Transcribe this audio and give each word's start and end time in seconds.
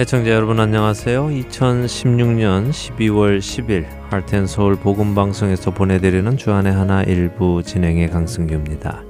애청자 0.00 0.30
여러분 0.30 0.58
안녕하세요. 0.58 1.26
2016년 1.26 2.70
12월 2.70 3.38
10일 3.38 3.84
할텐 4.08 4.46
서울 4.46 4.74
복음 4.76 5.14
방송에서 5.14 5.72
보내드리는 5.72 6.38
주안의 6.38 6.72
하나 6.72 7.02
일부 7.02 7.62
진행의 7.62 8.08
강승규입니다. 8.08 9.02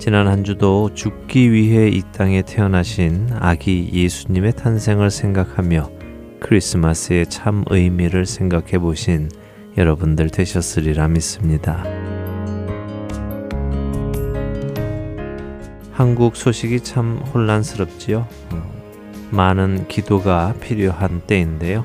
지난 0.00 0.26
한 0.26 0.42
주도 0.42 0.92
죽기 0.92 1.52
위해 1.52 1.86
이 1.86 2.02
땅에 2.10 2.42
태어나신 2.42 3.28
아기 3.38 3.90
예수님의 3.92 4.54
탄생을 4.56 5.12
생각하며 5.12 5.88
크리스마스의 6.40 7.26
참 7.28 7.62
의미를 7.70 8.26
생각해 8.26 8.80
보신 8.80 9.28
여러분들 9.78 10.30
되셨으리라 10.30 11.06
믿습니다. 11.06 11.84
한국 15.92 16.34
소식이 16.34 16.80
참 16.80 17.18
혼란스럽지요. 17.32 18.26
많은 19.32 19.88
기도가 19.88 20.54
필요한 20.60 21.22
때인데요. 21.26 21.84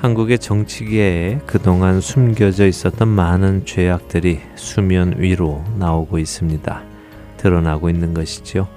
한국의 0.00 0.38
정치계에 0.38 1.40
그동안 1.44 2.00
숨겨져 2.00 2.66
있었던 2.66 3.08
많은 3.08 3.66
죄악들이 3.66 4.40
수면 4.54 5.14
위로 5.18 5.64
나오고 5.76 6.18
있습니다. 6.18 6.82
드러나고 7.38 7.90
있는 7.90 8.14
것이지요. 8.14 8.68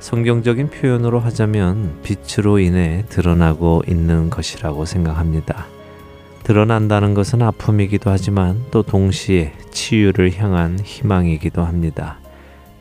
성경적인 0.00 0.68
표현으로 0.68 1.20
하자면 1.20 2.00
빛으로 2.02 2.58
인해 2.58 3.04
드러나고 3.08 3.82
있는 3.86 4.28
것이라고 4.28 4.84
생각합니다. 4.84 5.66
드러난다는 6.42 7.14
것은 7.14 7.40
아픔이기도 7.40 8.10
하지만 8.10 8.64
또 8.72 8.82
동시에 8.82 9.52
치유를 9.70 10.36
향한 10.36 10.78
희망이기도 10.82 11.62
합니다. 11.62 12.18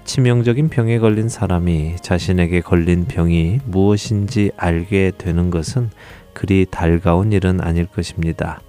치명적인 0.03 0.69
병에 0.69 0.99
걸린 0.99 1.29
사람이 1.29 1.97
자신에게 2.01 2.61
걸린 2.61 3.05
병이 3.05 3.59
무엇인지 3.65 4.51
알게 4.57 5.11
되는 5.17 5.49
것은 5.49 5.89
그리 6.33 6.65
달가운 6.69 7.31
일은 7.31 7.61
아닐 7.61 7.85
것입니다. 7.85 8.61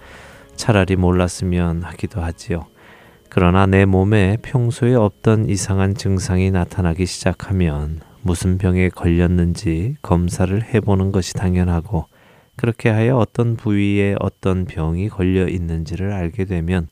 차라리 0.56 0.96
몰랐으면 0.96 1.82
하기도 1.82 2.20
하지요. 2.20 2.66
그러나 3.28 3.66
내 3.66 3.86
몸에 3.86 4.36
평소에 4.42 4.94
없던 4.94 5.48
이상한 5.48 5.94
증상이 5.94 6.50
나타나기 6.50 7.06
시작하면 7.06 8.00
무슨 8.20 8.58
병에 8.58 8.90
걸렸는지 8.90 9.96
검사를 10.02 10.62
해보는 10.62 11.12
것이 11.12 11.32
당연하고 11.34 12.06
그렇게 12.56 12.90
하여 12.90 13.16
어떤 13.16 13.56
부위에 13.56 14.16
어떤 14.20 14.66
병이 14.66 15.08
걸려 15.08 15.48
있는지를 15.48 16.12
알게 16.12 16.44
되면 16.44 16.88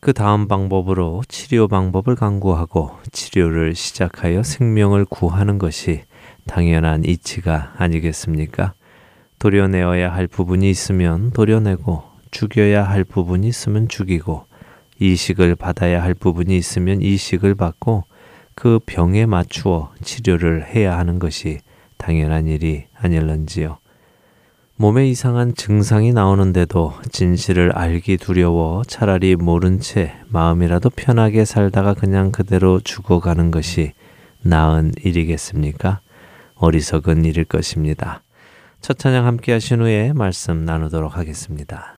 그 0.00 0.12
다음 0.12 0.46
방법으로 0.46 1.22
치료 1.26 1.66
방법을 1.66 2.14
강구하고 2.14 2.92
치료를 3.10 3.74
시작하여 3.74 4.44
생명을 4.44 5.04
구하는 5.04 5.58
것이 5.58 6.02
당연한 6.46 7.04
이치가 7.04 7.72
아니겠습니까? 7.76 8.74
도려내어야 9.40 10.12
할 10.12 10.28
부분이 10.28 10.70
있으면 10.70 11.30
도려내고 11.32 12.04
죽여야 12.30 12.84
할 12.84 13.02
부분이 13.02 13.48
있으면 13.48 13.88
죽이고 13.88 14.44
이식을 15.00 15.56
받아야 15.56 16.02
할 16.02 16.14
부분이 16.14 16.56
있으면 16.56 17.02
이식을 17.02 17.56
받고 17.56 18.04
그 18.54 18.78
병에 18.86 19.26
맞추어 19.26 19.92
치료를 20.02 20.66
해야 20.66 20.96
하는 20.96 21.18
것이 21.18 21.58
당연한 21.96 22.46
일이 22.46 22.84
아닐런지요. 22.94 23.78
몸에 24.80 25.08
이상한 25.08 25.56
증상이 25.56 26.12
나오는데도 26.12 26.94
진실을 27.10 27.72
알기 27.72 28.16
두려워 28.16 28.84
차라리 28.86 29.34
모른 29.34 29.80
채 29.80 30.14
마음이라도 30.28 30.90
편하게 30.90 31.44
살다가 31.44 31.94
그냥 31.94 32.30
그대로 32.30 32.78
죽어가는 32.78 33.50
것이 33.50 33.92
나은 34.42 34.92
일이겠습니까? 35.02 35.98
어리석은 36.54 37.24
일일 37.24 37.44
것입니다. 37.44 38.22
첫 38.80 38.96
찬양 38.96 39.26
함께 39.26 39.50
하신 39.52 39.80
후에 39.80 40.12
말씀 40.12 40.64
나누도록 40.64 41.16
하겠습니다. 41.16 41.97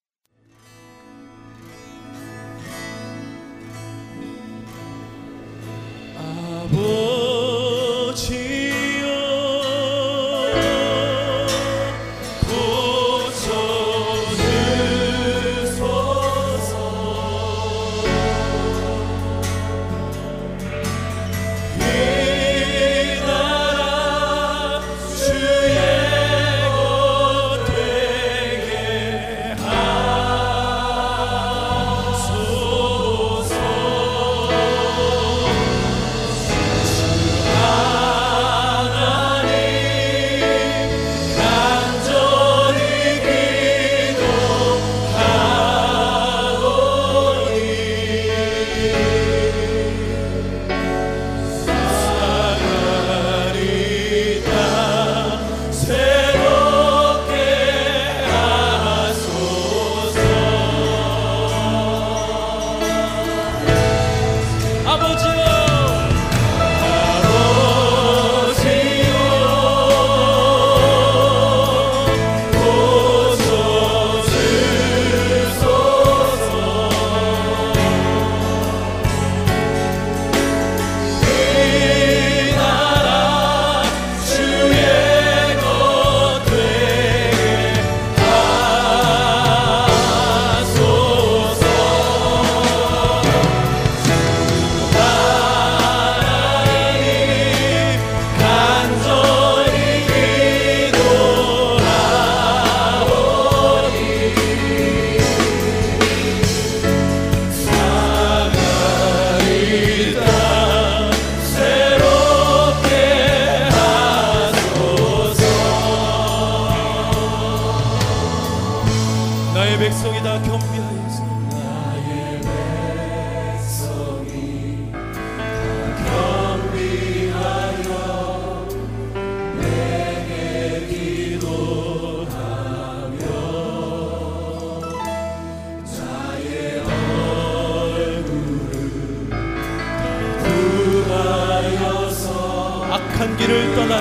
길을 143.40 143.74
떠나. 143.74 143.94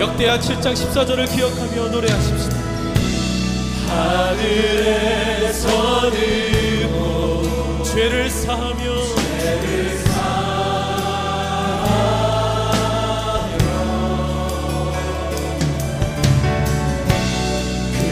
역대하 0.00 0.38
7장 0.38 0.74
14절을 0.74 1.30
기억하며 1.34 1.88
노래하십시다. 1.88 2.56
하늘에서는 3.86 4.50
죄를 7.84 8.28
사하며 8.30 8.80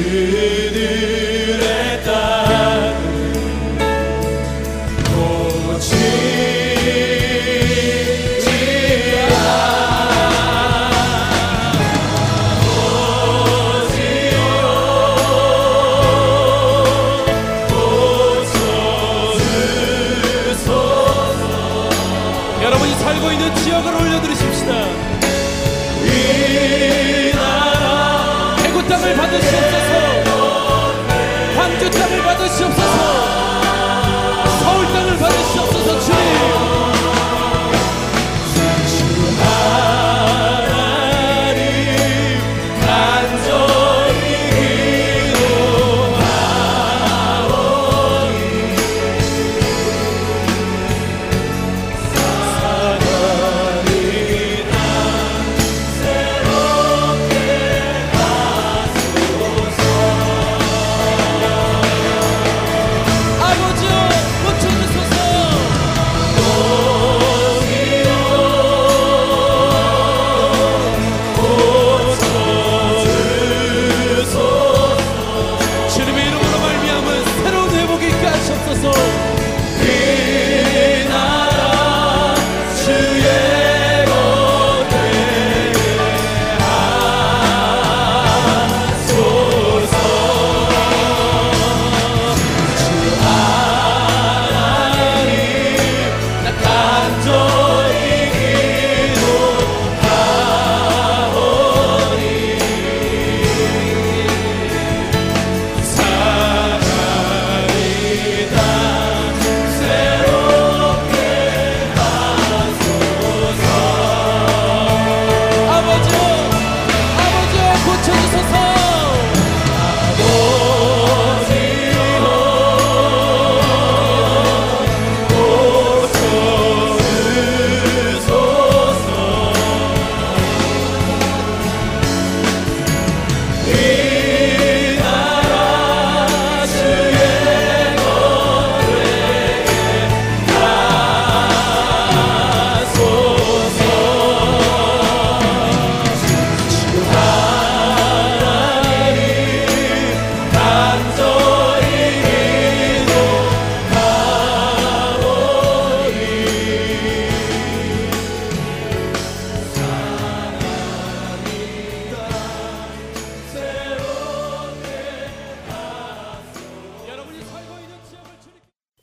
그들 0.09 1.28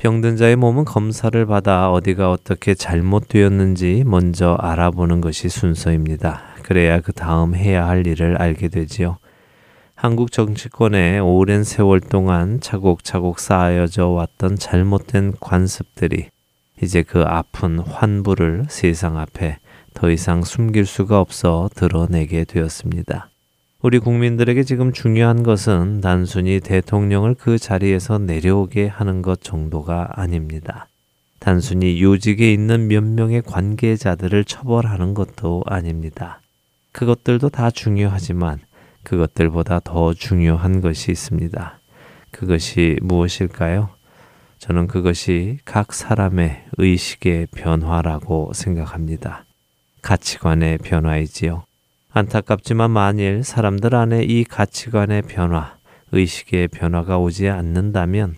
병든 0.06 0.38
자의 0.38 0.56
몸은 0.56 0.86
검사를 0.86 1.44
받아 1.48 1.90
어디가 1.90 2.30
어떻게 2.30 2.76
잘못되었는지 2.76 4.04
먼저 4.06 4.54
알아보는 4.54 5.20
것이 5.20 5.50
순서입니다. 5.50 6.44
그래야 6.62 7.02
그 7.02 7.12
다음 7.12 7.56
해야 7.56 7.88
할 7.88 8.06
일을 8.06 8.40
알게 8.40 8.68
되지요. 8.68 9.18
한국 9.96 10.32
정치권에 10.32 11.18
오랜 11.18 11.64
세월 11.64 12.02
동안 12.02 12.60
차곡차곡 12.60 13.40
쌓여져 13.40 14.10
왔던 14.10 14.58
잘못된 14.58 15.34
관습들이 15.40 16.28
이제 16.84 17.02
그 17.02 17.24
아픈 17.24 17.80
환부를 17.80 18.66
세상 18.70 19.18
앞에 19.18 19.58
더 19.96 20.12
이상 20.12 20.44
숨길 20.44 20.86
수가 20.86 21.20
없어 21.20 21.68
드러내게 21.74 22.44
되었습니다. 22.44 23.32
우리 23.86 24.00
국민들에게 24.00 24.64
지금 24.64 24.92
중요한 24.92 25.44
것은 25.44 26.02
단순히 26.02 26.60
대통령을 26.60 27.36
그 27.36 27.60
자리에서 27.60 28.18
내려오게 28.18 28.88
하는 28.88 29.22
것 29.22 29.42
정도가 29.42 30.10
아닙니다. 30.14 30.88
단순히 31.38 32.02
요직에 32.02 32.52
있는 32.52 32.88
몇 32.88 33.04
명의 33.04 33.44
관계자들을 33.44 34.44
처벌하는 34.46 35.14
것도 35.14 35.62
아닙니다. 35.68 36.42
그것들도 36.94 37.50
다 37.50 37.70
중요하지만 37.70 38.58
그것들보다 39.04 39.82
더 39.84 40.16
중요한 40.16 40.82
것이 40.82 41.12
있습니다. 41.12 41.80
그것이 42.32 42.98
무엇일까요? 43.04 43.90
저는 44.58 44.88
그것이 44.88 45.60
각 45.64 45.94
사람의 45.94 46.64
의식의 46.80 47.50
변화라고 47.56 48.52
생각합니다. 48.52 49.46
가치관의 50.02 50.80
변화이지요. 50.80 51.66
안타깝지만 52.18 52.92
만일 52.92 53.44
사람들 53.44 53.94
안에 53.94 54.24
이 54.24 54.46
가치관의 54.46 55.24
변화, 55.24 55.76
의식의 56.14 56.70
변화가 56.70 57.18
오지 57.18 57.50
않는다면 57.50 58.36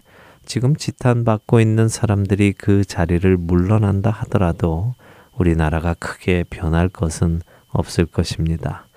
지금 0.48 0.76
지탄받고 0.76 1.60
있는 1.60 1.88
사람들이 1.88 2.54
그 2.58 2.84
자리를 2.84 3.38
물러난다 3.38 4.10
하더라도 4.10 4.96
우리나라가 5.38 5.94
크게 5.94 6.44
변할 6.50 6.90
것은 6.90 7.44
없을 7.70 8.08
것입니다. 8.08 8.88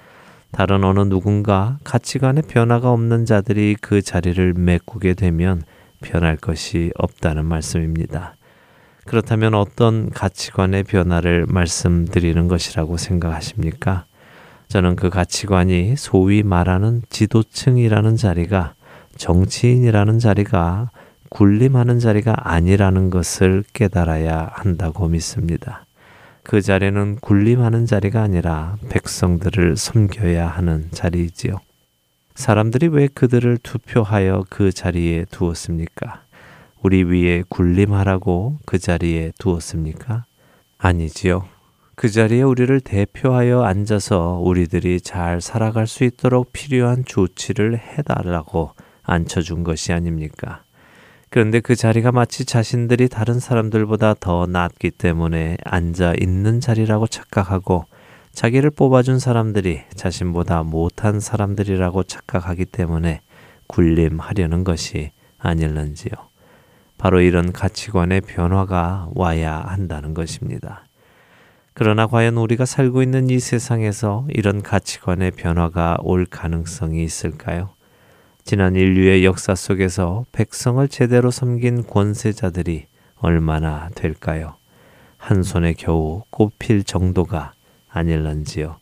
다른 0.50 0.82
어느 0.82 1.00
누군가 1.00 1.76
가치관의 1.84 2.44
변화가 2.48 2.90
없는 2.90 3.26
자들이 3.26 3.76
그 3.82 4.00
자리를 4.00 4.54
메꾸게 4.54 5.12
되면 5.12 5.60
변할 6.00 6.38
것이 6.38 6.90
없다는 6.96 7.44
말씀입니다. 7.44 8.34
그렇다면 9.04 9.52
어떤 9.52 10.08
가치관의 10.08 10.84
변화를 10.84 11.44
말씀드리는 11.50 12.48
것이라고 12.48 12.96
생각하십니까? 12.96 14.06
저는 14.70 14.94
그 14.94 15.10
가치관이 15.10 15.96
소위 15.96 16.44
말하는 16.44 17.02
지도층이라는 17.10 18.16
자리가 18.16 18.74
정치인이라는 19.16 20.20
자리가 20.20 20.90
군림하는 21.28 21.98
자리가 21.98 22.36
아니라는 22.48 23.10
것을 23.10 23.64
깨달아야 23.72 24.48
한다고 24.52 25.08
믿습니다. 25.08 25.84
그 26.44 26.62
자리는 26.62 27.16
군림하는 27.16 27.86
자리가 27.86 28.22
아니라 28.22 28.76
백성들을 28.90 29.76
섬겨야 29.76 30.46
하는 30.46 30.86
자리이지요. 30.92 31.58
사람들이 32.36 32.86
왜 32.86 33.08
그들을 33.08 33.58
투표하여 33.64 34.44
그 34.50 34.70
자리에 34.70 35.24
두었습니까? 35.32 36.22
우리 36.80 37.02
위에 37.02 37.42
군림하라고 37.48 38.58
그 38.66 38.78
자리에 38.78 39.32
두었습니까? 39.36 40.26
아니지요. 40.78 41.59
그 42.00 42.08
자리에 42.08 42.40
우리를 42.40 42.80
대표하여 42.80 43.60
앉아서 43.60 44.40
우리들이 44.42 45.02
잘 45.02 45.42
살아갈 45.42 45.86
수 45.86 46.02
있도록 46.04 46.50
필요한 46.50 47.04
조치를 47.04 47.78
해달라고 47.78 48.70
앉혀준 49.02 49.64
것이 49.64 49.92
아닙니까? 49.92 50.62
그런데 51.28 51.60
그 51.60 51.76
자리가 51.76 52.10
마치 52.10 52.46
자신들이 52.46 53.10
다른 53.10 53.38
사람들보다 53.38 54.14
더 54.18 54.46
낫기 54.46 54.92
때문에 54.92 55.58
앉아 55.62 56.14
있는 56.18 56.60
자리라고 56.60 57.06
착각하고 57.06 57.84
자기를 58.32 58.70
뽑아준 58.70 59.18
사람들이 59.18 59.82
자신보다 59.94 60.62
못한 60.62 61.20
사람들이라고 61.20 62.04
착각하기 62.04 62.64
때문에 62.64 63.20
군림하려는 63.66 64.64
것이 64.64 65.10
아닐런지요. 65.36 66.12
바로 66.96 67.20
이런 67.20 67.52
가치관의 67.52 68.22
변화가 68.22 69.10
와야 69.14 69.58
한다는 69.58 70.14
것입니다. 70.14 70.86
그러나 71.82 72.06
과연 72.06 72.36
우리가 72.36 72.66
살고 72.66 73.02
있는 73.02 73.30
이 73.30 73.40
세상에서 73.40 74.26
이런 74.28 74.60
가치관의 74.60 75.30
변화가 75.30 75.96
올 76.02 76.26
가능성이 76.26 77.02
있을까요? 77.02 77.70
지난 78.44 78.76
인류의 78.76 79.24
역사 79.24 79.54
속에서 79.54 80.26
백성을 80.30 80.86
제대로 80.88 81.30
섬긴 81.30 81.86
권세자들이 81.86 82.84
얼마나 83.16 83.88
될까요? 83.94 84.56
한 85.16 85.42
손에 85.42 85.72
겨우 85.72 86.24
꼽힐 86.28 86.84
정도가 86.84 87.54
아닐런지요. 87.88 88.76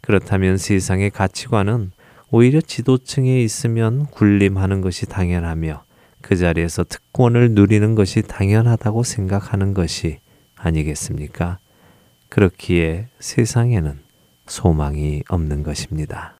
그렇다면 0.00 0.56
세상의 0.56 1.10
가치관은 1.10 1.90
오히려 2.30 2.60
지도층에 2.60 3.42
있으면 3.42 4.06
군림하는 4.06 4.82
것이 4.82 5.06
당연하며 5.06 5.82
그 6.22 6.36
자리에서 6.36 6.84
특권을 6.84 7.50
누리는 7.54 7.96
것이 7.96 8.22
당연하다고 8.22 9.02
생각하는 9.02 9.74
것이 9.74 10.20
아니겠습니까? 10.54 11.58
그렇기에 12.30 13.08
세상에는 13.18 13.98
소망이 14.46 15.22
없는 15.28 15.62
것입니다. 15.62 16.39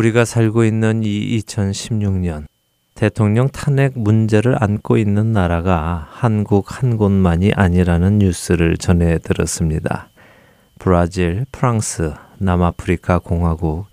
우리가 0.00 0.24
살고 0.24 0.64
있는 0.64 1.02
이 1.04 1.38
2016년 1.38 2.46
대통령 2.94 3.50
탄핵 3.50 3.98
문제를 3.98 4.56
안고 4.62 4.96
있는 4.96 5.32
나라가 5.32 6.06
한국 6.10 6.64
한 6.68 6.96
곳만이 6.96 7.52
아니라는 7.54 8.18
뉴스를 8.18 8.78
전해 8.78 9.18
들었습니다. 9.18 10.08
브라질, 10.78 11.44
프랑스, 11.52 12.14
남아프리카 12.38 13.18
공화국, 13.18 13.86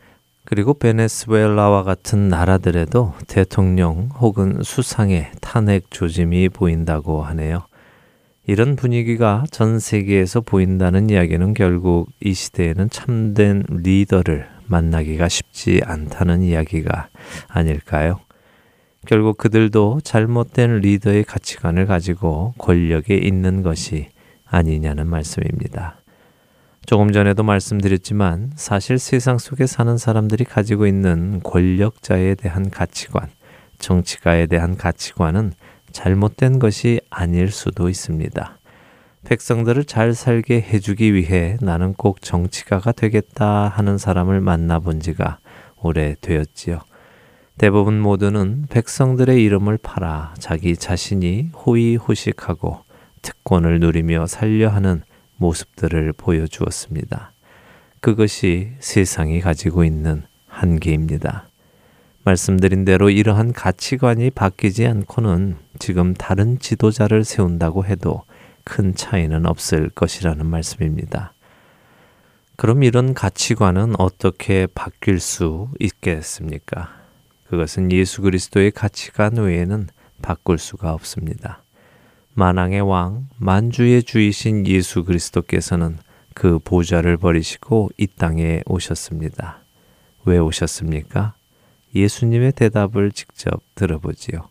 그리고 0.45 0.73
베네수엘라와 0.75 1.83
같은 1.83 2.29
나라들에도 2.29 3.13
대통령 3.27 4.09
혹은 4.17 4.59
수상의 4.63 5.31
탄핵 5.41 5.91
조짐이 5.91 6.47
보인다고 6.49 7.21
하네요. 7.23 7.63
이런 8.45 8.77
분위기가 8.77 9.43
전 9.51 9.79
세계에서 9.79 10.39
보인다는 10.39 11.09
이야기는 11.09 11.53
결국 11.53 12.07
이 12.21 12.33
시대에는 12.33 12.89
참된 12.91 13.63
리더를 13.69 14.56
만나기가 14.67 15.29
쉽지 15.29 15.81
않다는 15.85 16.41
이야기가 16.41 17.09
아닐까요? 17.47 18.19
결국 19.05 19.37
그들도 19.37 20.01
잘못된 20.03 20.79
리더의 20.79 21.23
가치관을 21.23 21.85
가지고 21.85 22.53
권력에 22.57 23.15
있는 23.15 23.63
것이 23.63 24.09
아니냐는 24.45 25.07
말씀입니다. 25.07 25.97
조금 26.85 27.11
전에도 27.11 27.43
말씀드렸지만 27.43 28.51
사실 28.55 28.97
세상 28.97 29.37
속에 29.37 29.65
사는 29.65 29.97
사람들이 29.97 30.45
가지고 30.45 30.87
있는 30.87 31.41
권력자에 31.43 32.35
대한 32.35 32.69
가치관, 32.69 33.29
정치가에 33.79 34.45
대한 34.45 34.77
가치관은 34.77 35.53
잘못된 35.91 36.59
것이 36.59 37.01
아닐 37.09 37.51
수도 37.51 37.89
있습니다. 37.89 38.56
백성들을 39.27 39.83
잘 39.83 40.13
살게 40.13 40.61
해주기 40.61 41.13
위해 41.13 41.57
나는 41.59 41.93
꼭 41.93 42.21
정치가가 42.21 42.93
되겠다 42.93 43.67
하는 43.67 43.97
사람을 43.97 44.39
만나본 44.39 45.01
지가 45.01 45.39
오래 45.81 46.15
되었지요. 46.21 46.79
대부분 47.57 47.99
모두는 47.99 48.67
백성들의 48.69 49.43
이름을 49.43 49.79
팔아 49.79 50.35
자기 50.39 50.77
자신이 50.77 51.49
호의호식하고 51.53 52.79
특권을 53.21 53.81
누리며 53.81 54.27
살려 54.27 54.69
하는 54.69 55.01
모습들을 55.35 56.13
보여주었습니다. 56.13 57.33
그것이 57.99 58.75
세상이 58.79 59.41
가지고 59.41 59.83
있는 59.83 60.23
한계입니다. 60.47 61.49
말씀드린 62.23 62.85
대로 62.85 63.09
이러한 63.09 63.51
가치관이 63.51 64.29
바뀌지 64.29 64.87
않고는 64.87 65.57
지금 65.79 66.13
다른 66.13 66.59
지도자를 66.59 67.25
세운다고 67.25 67.83
해도 67.83 68.23
큰 68.67 68.93
차이는 68.93 69.45
없을 69.45 69.89
것이라는 69.89 70.45
말씀입니다. 70.45 71.33
그럼 72.57 72.83
이런 72.83 73.13
가치관은 73.13 73.93
어떻게 73.97 74.67
바뀔 74.67 75.21
수 75.21 75.69
있겠습니까? 75.79 76.93
그것은 77.49 77.93
예수 77.93 78.21
그리스도의 78.21 78.71
가치관 78.71 79.37
외에는 79.37 79.87
바꿀 80.21 80.57
수가 80.57 80.93
없습니다. 80.93 81.63
만왕의 82.33 82.81
왕, 82.81 83.29
만주의 83.37 84.03
주이신 84.03 84.67
예수 84.67 85.05
그리스도께서는 85.05 85.97
그 86.33 86.59
보좌를 86.59 87.15
버리시고 87.15 87.91
이 87.97 88.05
땅에 88.05 88.61
오셨습니다. 88.65 89.59
왜 90.25 90.39
오셨습니까? 90.39 91.35
예수님의 91.95 92.51
대답을 92.51 93.13
직접 93.13 93.61
들어보지요. 93.75 94.49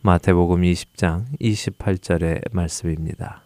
마태복음 0.00 0.62
20장 0.62 1.26
28절의 1.40 2.52
말씀입니다. 2.52 3.42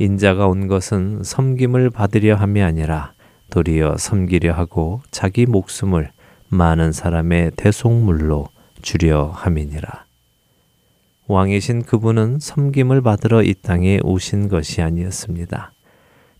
인자가 0.00 0.46
온 0.46 0.68
것은 0.68 1.24
섬김을 1.24 1.90
받으려 1.90 2.36
함이 2.36 2.62
아니라 2.62 3.12
도리어 3.50 3.96
섬기려 3.98 4.52
하고 4.52 5.02
자기 5.10 5.44
목숨을 5.44 6.12
많은 6.48 6.92
사람의 6.92 7.52
대속물로 7.56 8.48
주려 8.80 9.26
함이니라. 9.26 10.04
왕이신 11.26 11.82
그분은 11.82 12.38
섬김을 12.40 13.02
받으러 13.02 13.42
이 13.42 13.54
땅에 13.54 13.98
오신 14.04 14.48
것이 14.48 14.82
아니었습니다. 14.82 15.72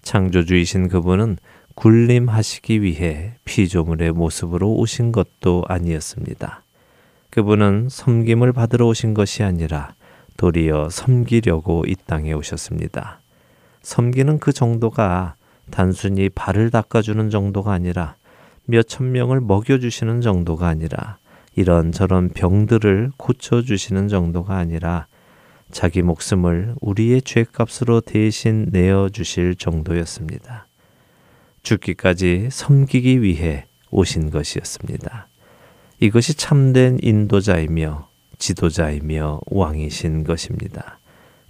창조주이신 0.02 0.88
그분은 0.88 1.36
군림하시기 1.74 2.82
위해 2.82 3.34
피조물의 3.44 4.12
모습으로 4.12 4.72
오신 4.72 5.10
것도 5.10 5.64
아니었습니다. 5.66 6.62
그분은 7.30 7.88
섬김을 7.90 8.52
받으러 8.52 8.86
오신 8.86 9.14
것이 9.14 9.42
아니라 9.42 9.94
도리어 10.36 10.90
섬기려고 10.90 11.84
이 11.88 11.96
땅에 12.06 12.32
오셨습니다. 12.32 13.20
섬기는 13.88 14.38
그 14.38 14.52
정도가 14.52 15.34
단순히 15.70 16.28
발을 16.28 16.70
닦아주는 16.70 17.30
정도가 17.30 17.72
아니라 17.72 18.16
몇천 18.66 19.12
명을 19.12 19.40
먹여주시는 19.40 20.20
정도가 20.20 20.68
아니라 20.68 21.16
이런저런 21.56 22.28
병들을 22.28 23.12
고쳐주시는 23.16 24.08
정도가 24.08 24.56
아니라 24.56 25.06
자기 25.70 26.02
목숨을 26.02 26.74
우리의 26.82 27.22
죄값으로 27.22 28.02
대신 28.02 28.66
내어주실 28.72 29.56
정도였습니다. 29.56 30.66
죽기까지 31.62 32.48
섬기기 32.52 33.22
위해 33.22 33.64
오신 33.90 34.30
것이었습니다. 34.30 35.28
이것이 36.00 36.34
참된 36.34 36.98
인도자이며 37.00 38.06
지도자이며 38.36 39.40
왕이신 39.46 40.24
것입니다. 40.24 40.98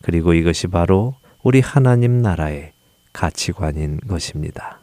그리고 0.02 0.34
이것이 0.34 0.68
바로 0.68 1.16
우리 1.48 1.60
하나님 1.60 2.20
나라의 2.20 2.72
가치관인 3.14 4.00
것입니다. 4.00 4.82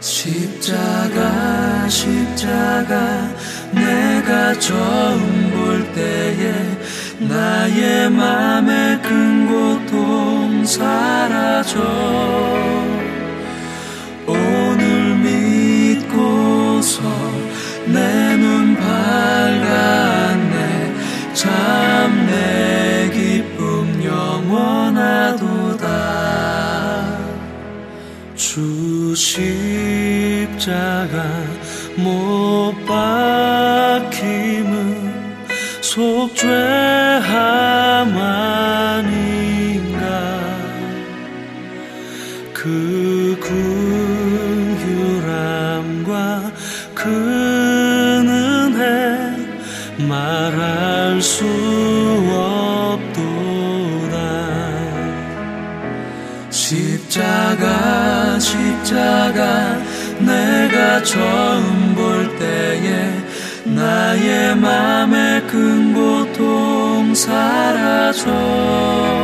십자가 0.00 1.88
십자가 1.88 3.34
내가 3.72 4.58
처음 4.58 5.50
볼 5.52 5.92
때에 5.92 6.96
나의 7.18 8.10
맘에 8.10 9.00
큰 9.00 9.26
고통 9.26 9.35
사라져. 10.66 11.80
오늘 14.26 15.16
믿고서 15.16 17.00
내 17.86 18.36
눈 18.36 18.76
밝았네. 18.76 20.56
참 21.34 22.26
내 22.26 23.10
기쁨 23.12 24.02
영원하도다. 24.04 25.86
주 28.34 29.14
십자가 29.14 30.46
못 31.96 32.74
박힘은 32.86 34.66
속죄 35.80 36.95
처음 61.06 61.94
볼 61.94 62.36
때에 62.36 63.12
나의 63.64 64.56
맘에 64.56 65.40
큰 65.42 65.94
고통 65.94 67.14
사라져 67.14 69.15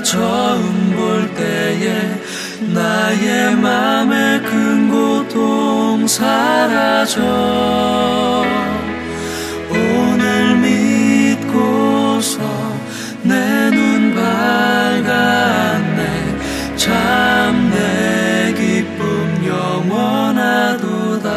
처음 0.00 0.92
볼 0.96 1.34
때에 1.34 2.20
나의 2.72 3.56
맘의 3.56 4.42
큰 4.42 4.88
고통 4.88 6.06
사라져. 6.06 7.20
오늘 9.70 10.56
믿고서 10.56 12.38
내 13.22 13.70
눈 13.72 14.14
밝았네. 14.14 16.00
참 16.76 17.70
내 17.70 18.52
기쁨 18.54 19.44
영원하도다. 19.46 21.28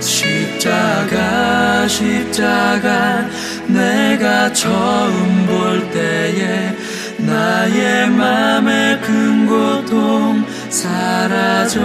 십자가 0.00 1.88
십자가 1.88 3.26
내가 3.68 4.52
처음 4.52 5.46
볼 5.46 5.90
때에 5.90 6.74
나의 7.18 8.10
맘의 8.10 9.00
큰 9.00 9.46
고통 9.46 10.44
사라져 10.70 11.80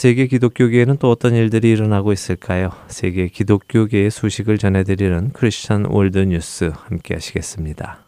세계 0.00 0.26
기독교계에는 0.28 0.96
또 0.96 1.10
어떤 1.10 1.34
일들이 1.34 1.70
일어나고 1.72 2.10
있을까요? 2.14 2.70
세계 2.88 3.28
기독교계의 3.28 4.10
소식을 4.10 4.56
전해드리는 4.56 5.32
Christian 5.34 5.84
World 5.90 6.20
News 6.20 6.72
함께 6.74 7.12
하시겠습니다. 7.12 7.98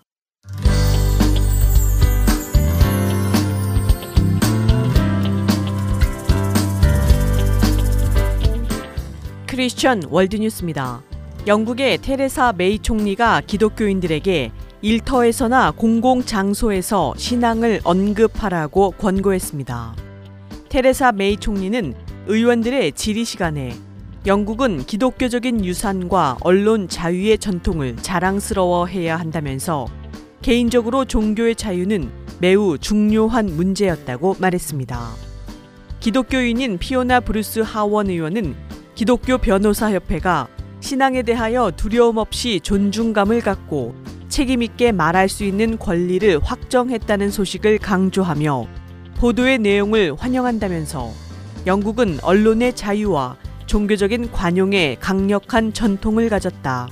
Christian 9.46 10.05
World 10.09 10.37
News입니다. 10.37 11.03
영국의 11.46 11.98
테레사 11.98 12.55
메이 12.57 12.78
총리가 12.78 13.42
기독교인들에게 13.46 14.50
일터에서나 14.81 15.72
공공 15.72 16.22
장소에서 16.22 17.12
신앙을 17.18 17.83
언급하라고 17.85 18.92
권고했습니다. 18.92 20.12
테레사 20.72 21.12
메이 21.12 21.37
총리는 21.37 21.92
의원들의 22.28 22.92
질의 22.92 23.26
시간에 23.26 23.74
영국은 24.24 24.87
기독교적인 24.87 25.66
유산과 25.66 26.38
언론 26.40 26.88
자유의 26.88 27.37
전통을 27.37 27.96
자랑스러워해야 27.96 29.18
한다면서 29.18 29.87
개인적으로 30.40 31.04
종교의 31.04 31.56
자유는 31.56 32.11
매우 32.40 32.78
중요한 32.78 33.54
문제였다고 33.54 34.37
말했습니다. 34.38 35.11
기독교인인 36.00 36.78
피오나 36.78 37.20
브루스 37.20 37.61
하원 37.61 38.08
의원은 38.08 38.54
기독교 38.94 39.37
변호사협회가 39.37 40.48
신앙에 40.80 41.20
대하여 41.22 41.70
두려움 41.76 42.16
없이 42.16 42.61
존중감을 42.62 43.42
갖고 43.42 43.94
책임있게 44.30 44.92
말할 44.92 45.28
수 45.28 45.44
있는 45.44 45.78
권리를 45.78 46.40
확정했다는 46.42 47.30
소식을 47.30 47.76
강조하며 47.76 48.82
보도의 49.22 49.61
내용을 49.61 50.16
환영한다면서 50.18 51.12
영국은 51.64 52.18
언론의 52.22 52.74
자유와 52.74 53.37
종교적인 53.66 54.32
관용에 54.32 54.96
강력한 54.98 55.72
전통을 55.72 56.28
가졌다. 56.28 56.88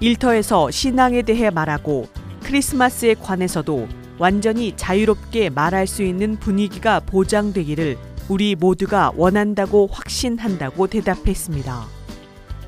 일터에서 0.00 0.70
신앙에 0.70 1.20
대해 1.20 1.50
말하고 1.50 2.06
크리스마스에 2.42 3.12
관해서도 3.12 3.86
완전히 4.18 4.72
자유롭게 4.76 5.50
말할 5.50 5.86
수 5.86 6.02
있는 6.02 6.38
분위기가 6.38 7.00
보장되기를 7.00 7.98
우리 8.30 8.54
모두가 8.54 9.12
원한다고 9.14 9.90
확신한다고 9.92 10.86
대답했습니다. 10.86 11.84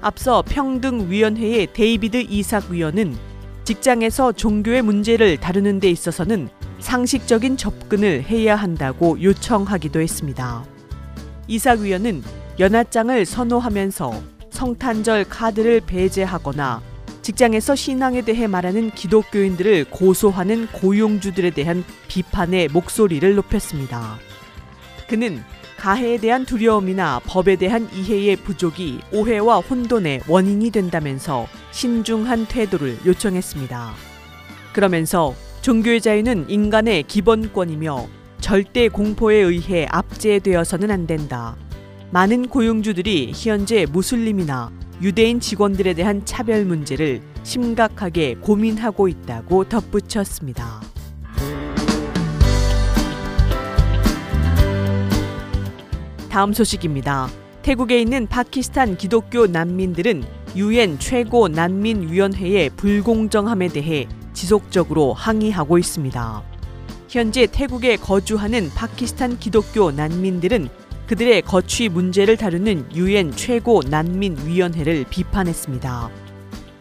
앞서 0.03 0.43
평등위원회의 0.47 1.69
데이비드 1.73 2.27
이삭 2.29 2.71
위원은 2.71 3.17
직장에서 3.65 4.33
종교의 4.33 4.83
문제를 4.83 5.39
다루는 5.39 5.81
데 5.81 5.89
있어서는 5.89 6.51
상식적인 6.85 7.57
접근을 7.57 8.25
해야 8.25 8.57
한다고 8.57 9.21
요청하기도 9.21 10.01
했습니다. 10.03 10.65
이삭 11.49 11.81
위원은 11.81 12.23
연합장을 12.61 13.25
선호하면서 13.25 14.23
성탄절 14.51 15.25
카드를 15.25 15.81
배제하거나 15.81 16.83
직장에서 17.23 17.75
신앙에 17.75 18.21
대해 18.21 18.47
말하는 18.47 18.91
기독교인들을 18.91 19.87
고소하는 19.87 20.69
고용주들에 20.73 21.51
대한 21.51 21.85
비판의 22.09 22.69
목소리를 22.69 23.35
높였습니다. 23.35 24.19
그는 25.09 25.43
가해에 25.79 26.19
대한 26.19 26.45
두려움이나 26.45 27.23
법에 27.25 27.57
대한 27.57 27.89
이해의 27.95 28.37
부족이 28.37 29.01
오해와 29.11 29.61
혼돈의 29.61 30.25
원인이 30.29 30.71
된다면서 30.71 31.49
신중한 31.73 32.47
태도를 32.47 32.99
요청했습니다. 33.07 33.95
그러면서 34.75 35.35
종교의 35.65 36.03
자유는 36.03 36.51
인간의 36.51 37.05
기본권이며 37.05 38.07
절대 38.39 38.91
공포에 38.91 39.37
의해 39.37 39.87
압제되어서는 39.89 40.91
안 40.91 41.07
된다. 41.07 41.57
많은 42.11 42.49
고용주들이 42.49 43.33
현재 43.35 43.87
무슬림이나 43.91 44.71
유대인 45.01 45.41
직원들에 45.41 45.95
대한 45.95 46.23
차별 46.27 46.67
문제를 46.67 47.23
심각하게 47.45 48.35
고민하고 48.43 49.09
있다고 49.09 49.65
덧붙였습니다. 49.71 50.83
다음 56.29 56.53
소식입니다. 56.53 57.31
태국에 57.63 58.03
있는 58.03 58.27
파키스탄 58.27 58.99
기독교 58.99 59.47
난민들은 59.47 60.25
유엔 60.57 60.99
최고 60.99 61.49
난민위원회의 61.49 62.69
불공정함에 62.77 63.69
대해 63.69 64.07
지속적으로 64.35 65.15
항의하고 65.15 65.79
있습니다. 65.79 66.43
현재 67.09 67.47
태국에 67.47 67.97
거주하는 67.97 68.71
파키스탄 68.75 69.39
기독교 69.39 69.93
난민들은 69.93 70.69
그들의 71.07 71.43
거취 71.43 71.89
문제를 71.89 72.37
다루는 72.37 72.95
유엔 72.95 73.31
최고 73.33 73.83
난민위원회를 73.89 75.05
비판했습니다. 75.09 76.11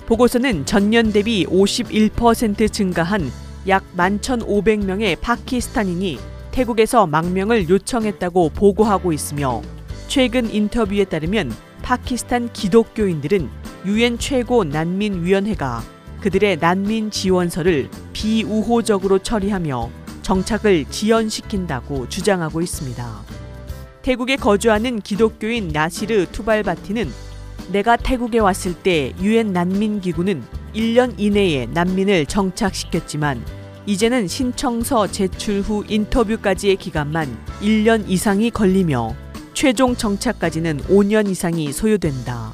보고서는 0.05 0.65
전년 0.65 1.11
대비 1.11 1.45
51% 1.45 2.71
증가한 2.71 3.31
약 3.67 3.83
11,500명의 3.95 5.19
파키스탄인이 5.21 6.19
태국에서 6.51 7.07
망명을 7.07 7.69
요청했다고 7.69 8.49
보고하고 8.49 9.13
있으며 9.13 9.61
최근 10.07 10.53
인터뷰에 10.53 11.05
따르면 11.05 11.51
파키스탄 11.81 12.51
기독교인들은 12.53 13.49
유엔 13.85 14.17
최고 14.17 14.63
난민위원회가 14.63 15.83
그들의 16.23 16.55
난민 16.61 17.11
지원서를 17.11 17.89
비우호적으로 18.13 19.19
처리하며 19.19 19.89
정착을 20.21 20.85
지연시킨다고 20.89 22.07
주장하고 22.07 22.61
있습니다. 22.61 23.21
태국에 24.03 24.37
거주하는 24.37 25.01
기독교인 25.01 25.67
나시르 25.67 26.27
투발바티는 26.31 27.11
내가 27.73 27.97
태국에 27.97 28.39
왔을 28.39 28.73
때 28.73 29.13
유엔 29.19 29.51
난민 29.51 29.99
기구는 29.99 30.43
1년 30.73 31.13
이내에 31.17 31.65
난민을 31.73 32.25
정착시켰지만 32.27 33.43
이제는 33.85 34.29
신청서 34.29 35.07
제출 35.07 35.59
후 35.59 35.83
인터뷰까지의 35.85 36.77
기간만 36.77 37.37
1년 37.61 38.07
이상이 38.07 38.49
걸리며 38.49 39.13
최종 39.53 39.93
정착까지는 39.93 40.83
5년 40.83 41.29
이상이 41.29 41.73
소요된다. 41.73 42.53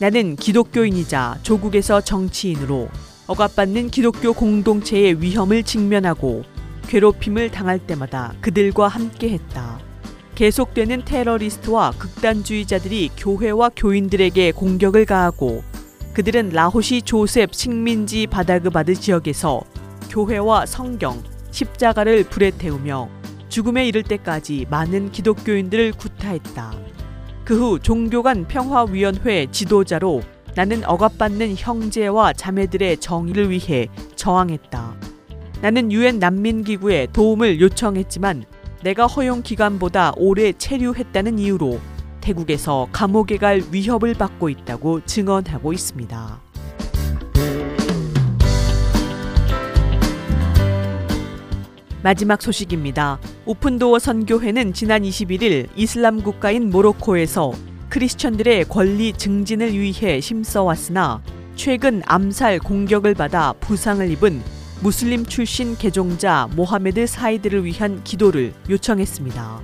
나는 0.00 0.36
기독교인이자 0.36 1.40
조국에서 1.42 2.00
정치인으로 2.00 2.88
억압받는 3.26 3.90
기독교 3.90 4.32
공동체의 4.32 5.20
위험을 5.20 5.64
직면하고 5.64 6.44
괴롭힘을 6.86 7.50
당할 7.50 7.78
때마다 7.78 8.32
그들과 8.40 8.88
함께했다. 8.88 9.80
계속되는 10.36 11.04
테러리스트와 11.04 11.92
극단주의자들이 11.98 13.10
교회와 13.16 13.70
교인들에게 13.76 14.52
공격을 14.52 15.04
가하고 15.04 15.64
그들은 16.14 16.50
라호시 16.50 17.02
조셉 17.02 17.52
식민지 17.52 18.28
바다그바드 18.28 18.94
지역에서 18.94 19.62
교회와 20.10 20.66
성경, 20.66 21.22
십자가를 21.50 22.24
불에 22.24 22.52
태우며 22.52 23.08
죽음에 23.48 23.88
이를 23.88 24.04
때까지 24.04 24.66
많은 24.70 25.10
기독교인들을 25.10 25.92
구타했다. 25.92 26.87
그 27.48 27.54
후 27.54 27.78
종교 27.78 28.22
간 28.22 28.46
평화위원회 28.46 29.46
지도자로 29.50 30.20
나는 30.54 30.84
억압받는 30.84 31.54
형제와 31.56 32.34
자매들의 32.34 32.98
정의를 32.98 33.48
위해 33.48 33.88
저항했다. 34.16 34.94
나는 35.62 35.90
유엔 35.90 36.18
난민기구에 36.18 37.06
도움을 37.14 37.58
요청했지만 37.58 38.44
내가 38.82 39.06
허용 39.06 39.40
기간보다 39.40 40.12
오래 40.18 40.52
체류했다는 40.52 41.38
이유로 41.38 41.80
태국에서 42.20 42.86
감옥에 42.92 43.38
갈 43.38 43.62
위협을 43.72 44.12
받고 44.12 44.50
있다고 44.50 45.06
증언하고 45.06 45.72
있습니다. 45.72 46.47
마지막 52.02 52.40
소식입니다. 52.40 53.18
오픈도어 53.44 53.98
선교회는 53.98 54.72
지난 54.72 55.02
21일 55.02 55.68
이슬람 55.74 56.22
국가인 56.22 56.70
모로코에서 56.70 57.52
크리스천들의 57.88 58.66
권리 58.66 59.12
증진을 59.12 59.72
위해 59.72 60.20
힘써왔으나 60.20 61.22
최근 61.56 62.02
암살 62.06 62.60
공격을 62.60 63.14
받아 63.14 63.52
부상을 63.54 64.08
입은 64.12 64.40
무슬림 64.80 65.26
출신 65.26 65.76
개종자 65.76 66.48
모하메드 66.54 67.06
사이드를 67.06 67.64
위한 67.64 68.04
기도를 68.04 68.52
요청했습니다. 68.70 69.60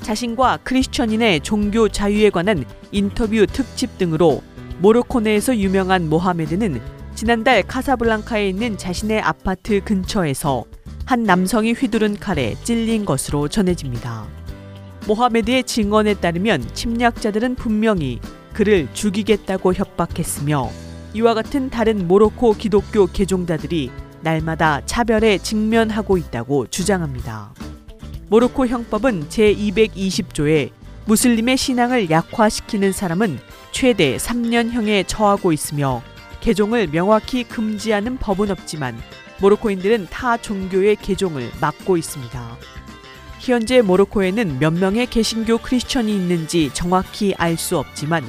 자신과 0.00 0.58
크리스천인의 0.64 1.40
종교 1.42 1.88
자유에 1.88 2.30
관한 2.30 2.64
인터뷰 2.90 3.46
특집 3.46 3.98
등으로 3.98 4.42
모로코 4.80 5.20
내에서 5.20 5.56
유명한 5.56 6.08
모하메드는 6.08 6.80
지난달 7.14 7.62
카사블랑카에 7.62 8.48
있는 8.48 8.76
자신의 8.76 9.20
아파트 9.20 9.80
근처에서 9.84 10.64
한 11.04 11.24
남성이 11.24 11.72
휘두른 11.72 12.18
칼에 12.18 12.54
찔린 12.64 13.04
것으로 13.04 13.48
전해집니다. 13.48 14.26
모하메드의 15.06 15.64
증언에 15.64 16.14
따르면 16.14 16.74
침략자들은 16.74 17.56
분명히 17.56 18.20
그를 18.52 18.88
죽이겠다고 18.92 19.74
협박했으며 19.74 20.70
이와 21.14 21.34
같은 21.34 21.70
다른 21.70 22.06
모로코 22.06 22.54
기독교 22.54 23.06
개종자들이 23.06 23.90
날마다 24.22 24.80
차별에 24.86 25.38
직면하고 25.38 26.16
있다고 26.16 26.68
주장합니다. 26.68 27.52
모로코 28.28 28.66
형법은 28.66 29.28
제220조에 29.28 30.70
무슬림의 31.06 31.56
신앙을 31.56 32.10
약화시키는 32.10 32.92
사람은 32.92 33.40
최대 33.72 34.16
3년형에 34.16 35.04
처하고 35.06 35.52
있으며 35.52 36.02
개종을 36.40 36.88
명확히 36.88 37.44
금지하는 37.44 38.18
법은 38.18 38.50
없지만 38.50 38.96
모로코인들은 39.42 40.06
타 40.08 40.36
종교의 40.36 40.96
개종을 40.96 41.50
막고 41.60 41.96
있습니다. 41.96 42.56
현재 43.40 43.82
모로코에는 43.82 44.60
몇 44.60 44.72
명의 44.72 45.04
개신교 45.06 45.58
크리스천이 45.58 46.14
있는지 46.14 46.70
정확히 46.72 47.34
알 47.36 47.56
수 47.56 47.76
없지만 47.76 48.24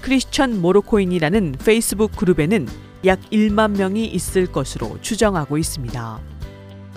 크리스천 0.00 0.60
모로코인이라는 0.62 1.56
페이스북 1.64 2.16
그룹에는 2.16 2.66
약 3.04 3.20
1만 3.30 3.76
명이 3.76 4.06
있을 4.06 4.46
것으로 4.46 4.98
추정하고 5.02 5.58
있습니다. 5.58 6.18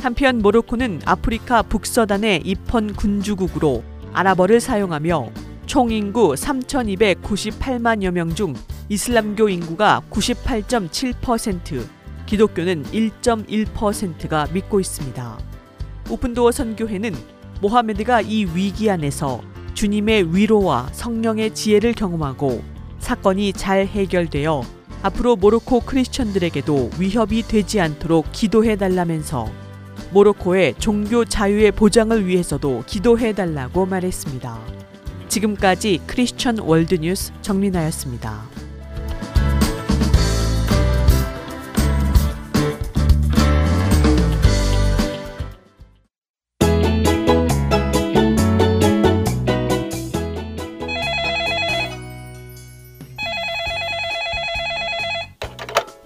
한편 0.01 0.37
모로코는 0.37 1.01
아프리카 1.03 1.61
북서단의 1.61 2.43
입헌 2.45 2.93
군주국으로 2.95 3.83
아랍어를 4.13 4.61
사용하며 4.61 5.29
총 5.65 5.91
인구 5.91 6.33
3,298만여 6.35 8.11
명 8.11 8.33
중 8.33 8.53
이슬람교 8.87 9.49
인구가 9.49 10.01
98.7%, 10.09 11.96
기독교는 12.27 12.83
1.1%가 12.83 14.47
믿고 14.53 14.79
있습니다. 14.79 15.39
오픈도어 16.11 16.51
선교회는 16.51 17.15
모하메드가 17.61 18.21
이 18.21 18.45
위기 18.45 18.91
안에서 18.91 19.41
주님의 19.73 20.35
위로와 20.35 20.89
성령의 20.91 21.55
지혜를 21.55 21.93
경험하고 21.93 22.61
사건이 22.99 23.53
잘 23.53 23.87
해결되어 23.87 24.63
앞으로 25.01 25.35
모로코 25.35 25.81
크리스천들에게도 25.81 26.91
위협이 26.99 27.43
되지 27.43 27.79
않도록 27.79 28.31
기도해 28.31 28.75
달라면서 28.75 29.49
모로코의 30.11 30.75
종교 30.79 31.25
자유의 31.25 31.71
보장을 31.71 32.25
위해서도 32.25 32.83
기도해 32.85 33.33
달라고 33.33 33.85
말했습니다. 33.85 34.59
지금까지 35.27 36.01
크리스천 36.07 36.59
월드뉴스 36.59 37.31
정민아였습니다. 37.41 38.56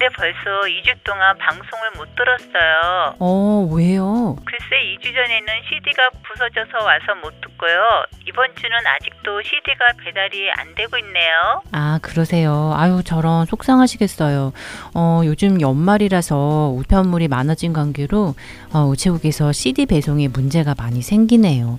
근데 0.00 0.14
벌써 0.16 0.38
2주 0.64 0.96
동안 1.04 1.36
방송을 1.36 1.90
못 1.98 2.08
들었어요. 2.16 3.16
어, 3.18 3.68
왜요? 3.70 4.34
글쎄 4.46 4.96
2주 4.96 5.14
전에는 5.14 5.46
CD가 5.68 6.08
부서져서 6.22 6.82
와서 6.82 7.14
못 7.22 7.38
듣고요. 7.42 8.04
이번 8.26 8.48
주는 8.56 8.74
아직도 8.86 9.42
CD가 9.42 9.88
배달이 10.02 10.50
안 10.52 10.74
되고 10.74 10.96
있네요. 10.96 11.62
아, 11.72 11.98
그러세요. 12.00 12.72
아유, 12.74 13.02
저런 13.04 13.44
속상하시겠어요. 13.44 14.54
어, 14.94 15.20
요즘 15.26 15.60
연말이라서 15.60 16.72
우편물이 16.78 17.28
많아진 17.28 17.74
관계로 17.74 18.34
어, 18.72 18.78
우체국에서 18.86 19.52
CD 19.52 19.84
배송에 19.84 20.28
문제가 20.28 20.74
많이 20.78 21.02
생기네요. 21.02 21.78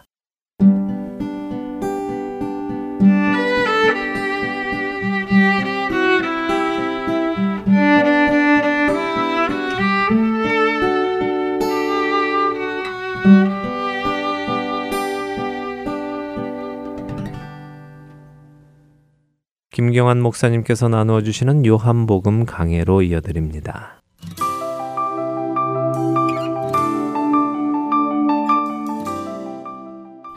김경환 19.91 20.21
목사님께서 20.21 20.87
나누어 20.87 21.21
주시는 21.21 21.65
요한복음 21.65 22.45
강해로 22.45 23.01
이어드립니다. 23.01 24.01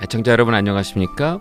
애청자 0.02 0.32
여러분 0.32 0.54
안녕하십니까? 0.54 1.38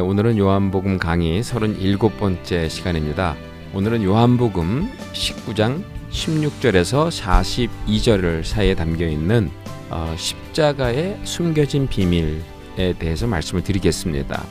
오늘은 0.00 0.38
요한복음 0.38 0.98
강의 0.98 1.42
37번째 1.42 2.68
시간입니다. 2.68 3.34
오늘은 3.74 4.04
요한복음 4.04 4.88
19장 5.12 5.82
16절에서 6.10 7.10
42절 7.10 8.44
사이에 8.44 8.76
담겨 8.76 9.08
있는 9.08 9.50
어, 9.90 10.14
십자가의 10.16 11.18
숨겨진 11.24 11.88
비밀에 11.88 12.92
대해서 13.00 13.26
말씀을 13.26 13.64
드리겠습니다. 13.64 14.44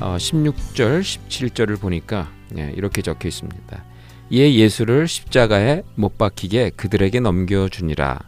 어, 0.00 0.16
16절, 0.16 1.02
17절을 1.02 1.78
보니까 1.78 2.28
네, 2.52 2.72
이렇게 2.76 3.02
적혀 3.02 3.28
있습니다. 3.28 3.84
이에 4.30 4.54
예수를 4.54 5.08
십자가에 5.08 5.82
못 5.94 6.16
박히게 6.16 6.70
그들에게 6.76 7.20
넘겨주니라. 7.20 8.20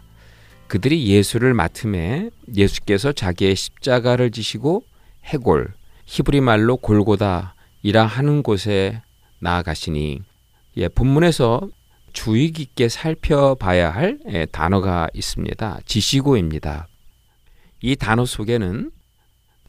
그들이 0.67 1.07
예수를 1.07 1.55
맡음에 1.55 2.31
예수께서 2.55 3.13
자기의 3.13 3.55
십자가를 3.57 4.31
지시고 4.31 4.85
해골, 5.25 5.73
히브리 6.07 6.41
말로 6.41 6.77
골고다이라 6.77 8.05
하는 8.07 8.43
곳에 8.43 9.03
나아가시니 9.41 10.21
예, 10.77 10.89
본문에서 10.89 11.69
주의 12.13 12.51
깊게 12.51 12.89
살펴봐야 12.89 13.91
할 13.91 14.19
예, 14.29 14.47
단어가 14.47 15.09
있습니다. 15.15 15.81
지시고입니다. 15.85 16.89
이 17.81 17.97
단어 17.97 18.25
속에는 18.25 18.91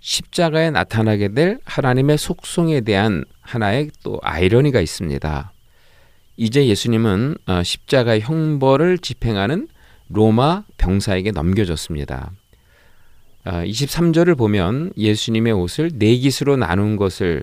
십자가에 0.06 0.70
나타나게 0.70 1.30
될 1.30 1.58
하나님의 1.66 2.20
속성에 2.20 2.82
대한 2.82 3.26
하나의 3.42 3.90
또 4.04 4.20
아이러니가 4.22 4.80
있습니다. 4.80 5.52
이제 6.38 6.68
예수님은 6.68 7.38
어, 7.48 7.64
십자가의 7.64 8.22
형벌을 8.22 9.00
집행하는 9.00 9.68
로마 10.10 10.64
병사에게 10.78 11.32
넘겨졌습니다. 11.32 12.32
23절을 13.46 14.34
어, 14.34 14.36
보면 14.36 14.92
예수님의 14.96 15.54
옷을 15.54 15.90
네 15.96 16.16
깃으로 16.18 16.56
나눈 16.56 16.98
것을 16.98 17.42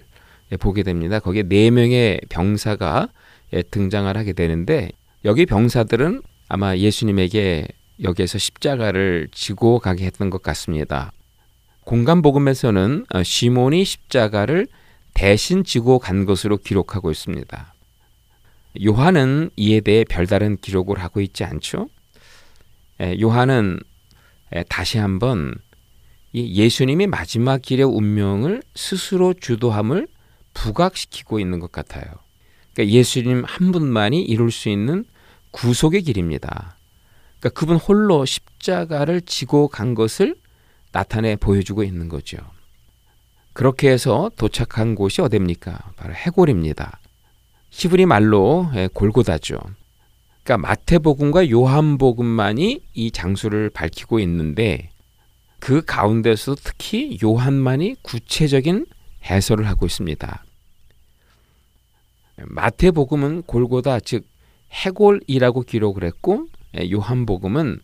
보게 0.61 0.85
됩니다. 0.85 1.19
거기에 1.19 1.43
네 1.43 1.69
명의 1.71 2.21
병사가 2.29 3.09
예, 3.55 3.63
등장을 3.63 4.17
하게 4.17 4.33
되는데 4.33 4.93
여기 5.25 5.47
병사들은 5.47 6.23
아마 6.49 6.77
예수님에게 6.77 7.67
여기에서 8.05 8.39
십자가를 8.39 9.29
지고 9.33 9.81
가게 9.81 10.05
했던 10.07 10.31
것 10.31 10.43
같습니다. 10.43 11.13
공간 11.85 12.23
복음에서는 12.23 13.07
어, 13.15 13.23
시몬이 13.23 13.85
십자가를 13.85 14.67
대신 15.15 15.65
지고 15.65 15.99
간 15.99 16.25
것으로 16.25 16.57
기록하고 16.57 17.11
있습니다. 17.11 17.75
요한은 18.85 19.51
이에 19.57 19.81
대해 19.81 20.05
별다른 20.05 20.57
기록을 20.57 20.99
하고 20.99 21.21
있지 21.21 21.45
않죠. 21.45 21.89
요한은 23.21 23.79
다시 24.71 24.97
한번 24.97 25.55
예수님이 26.35 27.07
마지막 27.07 27.61
길의 27.61 27.85
운명을 27.85 28.63
스스로 28.75 29.35
주도함을 29.35 30.09
부각시키고 30.55 31.39
있는 31.39 31.59
것 31.61 31.71
같아요. 31.71 32.05
그러니까 32.73 32.97
예수님 32.97 33.45
한 33.47 33.73
분만이 33.73 34.23
이룰 34.23 34.51
수 34.51 34.71
있는 34.71 35.05
구속의 35.51 36.03
길입니다. 36.03 36.77
그러니까 37.39 37.61
그분 37.61 37.77
홀로 37.77 38.25
십자가를 38.25 39.21
지고 39.21 39.69
간 39.69 39.95
것을 39.95 40.37
나타내 40.93 41.37
보여주고 41.37 41.83
있는 41.83 42.09
거죠. 42.09 42.39
그렇게 43.53 43.91
해서 43.91 44.31
도착한 44.37 44.95
곳이 44.95 45.21
어딥니까? 45.21 45.93
바로 45.97 46.15
해골입니다. 46.15 47.01
히브리 47.71 48.07
말로 48.07 48.71
예, 48.75 48.89
골고다죠. 48.93 49.59
그러니까 50.43 50.69
마태복음과 50.69 51.51
요한복음만이 51.51 52.83
이 52.95 53.11
장소를 53.11 53.71
밝히고 53.71 54.19
있는데 54.21 54.91
그 55.59 55.83
가운데서 55.85 56.57
특히 56.63 57.19
요한만이 57.23 57.97
구체적인 58.03 58.87
해설을 59.25 59.69
하고 59.69 59.87
있습니다. 59.87 60.45
마태복음은 62.37 63.43
골고다 63.43 64.01
즉 64.01 64.27
해골이라고 64.73 65.63
기록을 65.63 66.05
했고 66.05 66.49
예, 66.79 66.91
요한복음은 66.91 67.81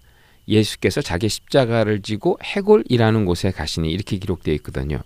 예수께서 0.48 1.02
자기 1.02 1.28
십자가를 1.28 2.00
지고 2.00 2.38
해골이라는 2.42 3.24
곳에 3.26 3.50
가시니 3.50 3.90
이렇게 3.90 4.16
기록되어 4.16 4.54
있거든요. 4.54 5.02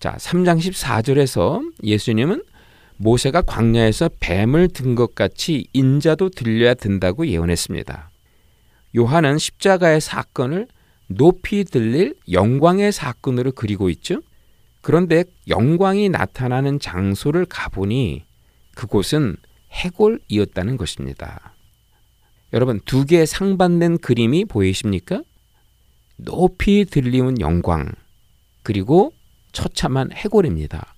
자, 0.00 0.16
3장 0.18 0.58
14절에서 0.58 1.72
예수님은 1.82 2.42
모세가 2.96 3.42
광야에서 3.42 4.10
뱀을 4.20 4.68
든 4.68 4.94
것 4.94 5.14
같이 5.14 5.66
인자도 5.72 6.30
들려야 6.30 6.74
된다고 6.74 7.26
예언했습니다. 7.26 8.10
요한은 8.96 9.38
십자가의 9.38 10.00
사건을 10.00 10.68
높이 11.08 11.64
들릴 11.64 12.14
영광의 12.30 12.92
사건으로 12.92 13.52
그리고 13.52 13.90
있죠. 13.90 14.20
그런데 14.80 15.24
영광이 15.48 16.10
나타나는 16.10 16.78
장소를 16.78 17.46
가보니 17.46 18.24
그곳은 18.74 19.36
해골이었다는 19.72 20.76
것입니다. 20.76 21.53
여러분 22.54 22.80
두 22.84 23.04
개의 23.04 23.26
상반된 23.26 23.98
그림이 23.98 24.44
보이십니까? 24.44 25.24
높이 26.16 26.84
들리는 26.84 27.40
영광 27.40 27.92
그리고 28.62 29.12
처참한 29.50 30.12
해골입니다. 30.12 30.94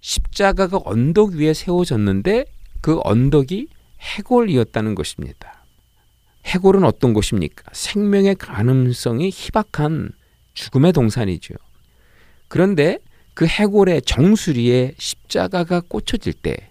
십자가가 0.00 0.80
언덕 0.82 1.32
위에 1.34 1.52
세워졌는데 1.52 2.46
그 2.80 3.00
언덕이 3.04 3.68
해골이었다는 4.00 4.94
것입니다. 4.94 5.66
해골은 6.46 6.84
어떤 6.84 7.12
곳입니까? 7.12 7.64
생명의 7.74 8.34
가능성이 8.36 9.28
희박한 9.28 10.10
죽음의 10.54 10.94
동산이죠. 10.94 11.54
그런데 12.48 12.98
그 13.34 13.44
해골의 13.46 14.02
정수리에 14.02 14.94
십자가가 14.96 15.82
꽂혀질 15.82 16.32
때 16.32 16.70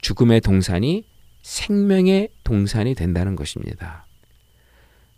죽음의 0.00 0.42
동산이 0.42 1.07
생명의 1.42 2.28
동산이 2.44 2.94
된다는 2.94 3.36
것입니다. 3.36 4.06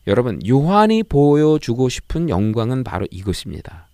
여러분, 0.06 0.40
요한이 0.46 1.02
보여주고 1.04 1.88
싶은 1.88 2.28
영광은 2.28 2.84
바로 2.84 3.06
이것입니다. 3.10 3.88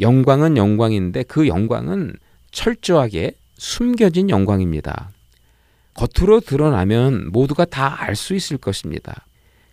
영광은 0.00 0.56
영광인데 0.56 1.24
그 1.24 1.46
영광은 1.48 2.14
철저하게 2.50 3.32
숨겨진 3.56 4.30
영광입니다. 4.30 5.10
겉으로 5.94 6.40
드러나면 6.40 7.30
모두가 7.32 7.64
다 7.64 7.96
알 8.00 8.16
수 8.16 8.34
있을 8.34 8.58
것입니다. 8.58 9.24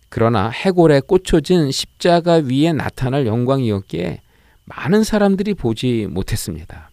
그러나 0.08 0.48
해골에 0.48 1.00
꽂혀진 1.00 1.70
십자가 1.70 2.34
위에 2.34 2.72
나타날 2.72 3.26
영광이었기에 3.26 4.20
많은 4.64 5.04
사람들이 5.04 5.54
보지 5.54 6.06
못했습니다. 6.08 6.90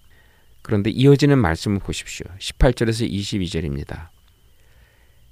그런데 0.61 0.89
이어지는 0.89 1.37
말씀을 1.37 1.79
보십시오. 1.79 2.25
18절에서 2.39 3.09
22절입니다. 3.09 4.07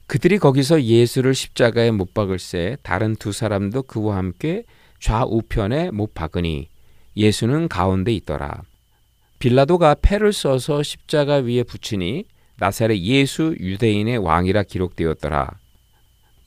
그들이 0.09 0.39
거기서 0.39 0.81
예수를 0.81 1.35
십자가에 1.35 1.91
못 1.91 2.15
박을새 2.15 2.77
다른 2.81 3.15
두 3.15 3.31
사람도 3.31 3.83
그와 3.83 4.17
함께 4.17 4.63
좌우편에 4.99 5.91
못 5.91 6.15
박으니 6.15 6.67
예수는 7.15 7.67
가운데 7.67 8.11
있더라. 8.13 8.63
빌라도가 9.37 9.97
패를 10.01 10.33
써서 10.33 10.81
십자가 10.81 11.35
위에 11.35 11.61
붙이니 11.61 12.25
나사렛 12.57 12.97
예수 13.01 13.55
유대인의 13.59 14.17
왕이라 14.17 14.63
기록되었더라. 14.63 15.51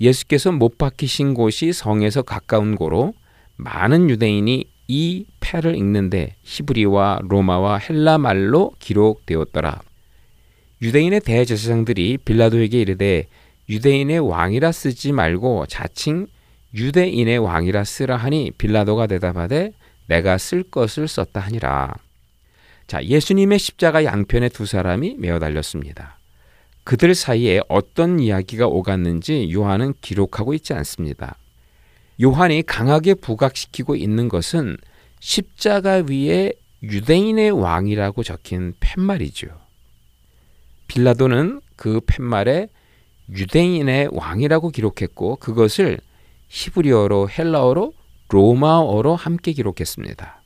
예수께서 0.01 0.51
못 0.51 0.77
박히신 0.77 1.33
곳이 1.33 1.73
성에서 1.73 2.23
가까운 2.23 2.75
고로 2.75 3.15
많은 3.55 4.11
유대인이 4.11 4.65
이 4.89 5.25
패를 5.39 5.77
읽는데 5.77 6.35
히브리와 6.43 7.21
로마와 7.29 7.79
헬라 7.79 8.19
말로 8.19 8.73
기록되었더라. 8.81 9.83
유대인의 10.83 11.21
대제사장들이 11.21 12.19
빌라도에게 12.25 12.81
이르되 12.81 13.29
유대인의 13.73 14.19
왕이라 14.19 14.71
쓰지 14.71 15.13
말고 15.13 15.65
자칭 15.67 16.27
유대인의 16.75 17.39
왕이라 17.39 17.85
쓰라 17.85 18.19
하니 18.19 18.51
빌라도가 18.59 19.07
대답하되 19.07 19.73
내가 20.09 20.37
쓸 20.37 20.63
것을 20.63 21.09
썼다 21.09 21.41
하니라. 21.41 21.95
자, 22.87 23.03
예수님의 23.03 23.59
십자가 23.59 24.05
양편에 24.05 24.51
두 24.51 24.67
사람이 24.67 25.17
메어 25.19 25.39
달렸습니다. 25.39 26.19
그들 26.85 27.15
사이에 27.15 27.63
어떤 27.69 28.21
이야기가 28.21 28.67
오갔는지 28.67 29.51
요한은 29.55 29.95
기록하고 30.03 30.53
있지 30.53 30.75
않습니다. 30.75 31.39
요한이 32.23 32.65
강하게 32.65 33.15
부각시키고 33.15 33.97
있는 33.97 34.29
것은 34.29 34.77
십자가 35.21 36.05
위에 36.11 36.53
유대인의 36.83 37.53
왕이라고 37.53 38.23
적힌 38.23 38.75
팻말이죠. 38.81 39.49
빌라도는 40.89 41.63
그 41.77 42.01
팻말에 42.01 42.69
유대인의 43.35 44.09
왕이라고 44.13 44.71
기록했고 44.71 45.37
그것을 45.37 45.99
히브리어로 46.49 47.31
헬라어로 47.31 47.95
로마어로 48.29 49.15
함께 49.17 49.53
기록했습니다. 49.53 50.43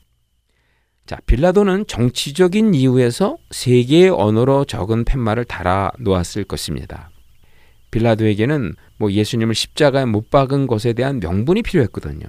자, 1.05 1.17
빌라도는 1.25 1.87
정치적인 1.87 2.73
이유에서 2.73 3.37
세 3.51 3.81
개의 3.83 4.09
언어로 4.09 4.65
적은 4.65 5.05
팻말을 5.05 5.45
달아 5.45 5.91
놓았을 5.99 6.43
것입니다. 6.43 7.09
빌라도에게는 7.91 8.75
뭐 8.97 9.11
예수님을 9.11 9.55
십자가에 9.55 10.05
못 10.05 10.29
박은 10.29 10.67
것에 10.67 10.91
대한 10.93 11.21
명분이 11.21 11.61
필요했거든요. 11.61 12.27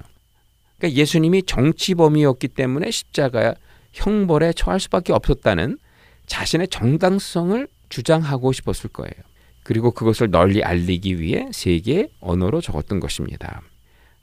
그러니까 0.77 0.97
예수님이 0.97 1.43
정치범이었기 1.43 2.47
때문에 2.49 2.89
십자가 2.89 3.53
형벌에 3.91 4.53
처할 4.53 4.79
수밖에 4.79 5.11
없었다는 5.11 5.77
자신의 6.25 6.69
정당성을 6.69 7.67
주장하고 7.89 8.53
싶었을 8.53 8.89
거예요. 8.91 9.28
그리고 9.63 9.91
그것을 9.91 10.31
널리 10.31 10.63
알리기 10.63 11.19
위해 11.19 11.47
세 11.51 11.77
개의 11.79 12.09
언어로 12.19 12.61
적었던 12.61 12.99
것입니다. 12.99 13.61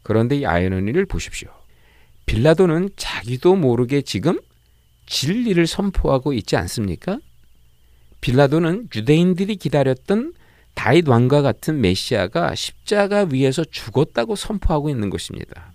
그런데 0.02 0.36
이 0.36 0.46
아이러니를 0.46 1.06
보십시오. 1.06 1.48
빌라도는 2.26 2.90
자기도 2.96 3.54
모르게 3.54 4.02
지금 4.02 4.40
진리를 5.06 5.64
선포하고 5.66 6.32
있지 6.32 6.56
않습니까? 6.56 7.18
빌라도는 8.20 8.88
유대인들이 8.94 9.56
기다렸던 9.56 10.34
다윗 10.74 11.08
왕과 11.08 11.42
같은 11.42 11.80
메시아가 11.80 12.54
십자가 12.54 13.26
위에서 13.30 13.64
죽었다고 13.64 14.36
선포하고 14.36 14.90
있는 14.90 15.10
것입니다. 15.10 15.72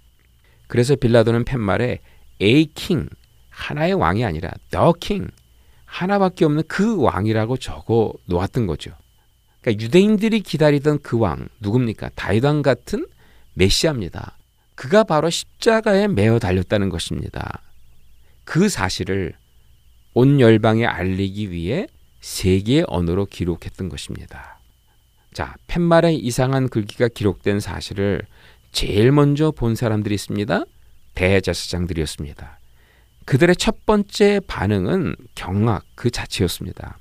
그래서 0.67 0.95
빌라도는 0.95 1.43
팻말에 1.45 1.99
A 2.41 2.65
king 2.73 3.09
하나의 3.49 3.93
왕이 3.93 4.23
아니라 4.25 4.51
the 4.69 4.93
king 4.99 5.31
하나밖에 5.85 6.45
없는 6.45 6.63
그 6.67 7.01
왕이라고 7.01 7.57
적어 7.57 8.13
놓았던 8.25 8.67
거죠. 8.67 8.91
그러니까 9.61 9.83
유대인들이 9.83 10.41
기다리던 10.41 10.99
그 11.01 11.17
왕 11.17 11.47
누굽니까? 11.59 12.09
다윗 12.15 12.43
왕 12.43 12.61
같은 12.61 13.05
메시아입니다. 13.53 14.37
그가 14.75 15.03
바로 15.03 15.29
십자가에 15.29 16.07
매어 16.07 16.39
달렸다는 16.39 16.89
것입니다. 16.89 17.61
그 18.43 18.69
사실을 18.69 19.33
온 20.13 20.39
열방에 20.39 20.85
알리기 20.85 21.51
위해 21.51 21.87
세 22.19 22.59
개의 22.59 22.85
언어로 22.87 23.25
기록했던 23.27 23.89
것입니다. 23.89 24.59
자, 25.33 25.55
팻말에 25.67 26.13
이상한 26.13 26.67
글귀가 26.67 27.07
기록된 27.09 27.59
사실을 27.59 28.21
제일 28.71 29.11
먼저 29.11 29.51
본 29.51 29.75
사람들이 29.75 30.15
있습니다. 30.15 30.63
대제사장들이었습니다. 31.15 32.59
그들의 33.25 33.55
첫 33.55 33.85
번째 33.85 34.41
반응은 34.47 35.15
경악 35.35 35.85
그 35.95 36.09
자체였습니다. 36.09 36.97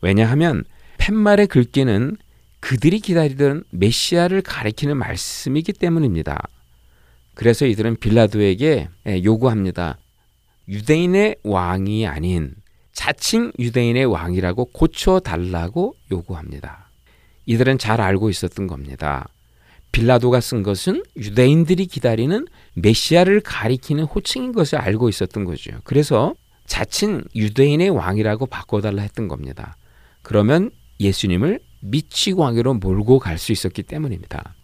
왜냐하면 0.00 0.64
팻말의 0.98 1.46
글귀는 1.48 2.16
그들이 2.60 3.00
기다리던 3.00 3.64
메시아를 3.70 4.42
가리키는 4.42 4.96
말씀이기 4.96 5.72
때문입니다. 5.72 6.48
그래서 7.34 7.66
이들은 7.66 7.96
빌라도에게 7.96 8.88
요구합니다. 9.24 9.98
유대인의 10.68 11.36
왕이 11.44 12.06
아닌 12.06 12.54
자칭 12.92 13.52
유대인의 13.58 14.06
왕이라고 14.06 14.64
고쳐달라고 14.72 15.94
요구합니다. 16.10 16.90
이들은 17.44 17.78
잘 17.78 18.00
알고 18.00 18.30
있었던 18.30 18.66
겁니다. 18.66 19.28
빌라도가 19.92 20.40
쓴 20.40 20.62
것은 20.62 21.04
유대인들이 21.16 21.86
기다리는 21.86 22.46
메시아를 22.74 23.40
가리키는 23.40 24.04
호칭인 24.04 24.52
것을 24.52 24.78
알고 24.78 25.08
있었던 25.08 25.44
거죠. 25.44 25.72
그래서 25.84 26.34
자칭 26.66 27.22
유대인의 27.34 27.90
왕이라고 27.90 28.46
바꿔달라 28.46 29.02
했던 29.02 29.28
겁니다. 29.28 29.76
그러면 30.22 30.70
예수님을 31.00 31.60
미치광이로 31.80 32.74
몰고 32.74 33.18
갈 33.18 33.38
수 33.38 33.52
있었기 33.52 33.82
때문입니다. 33.82 34.54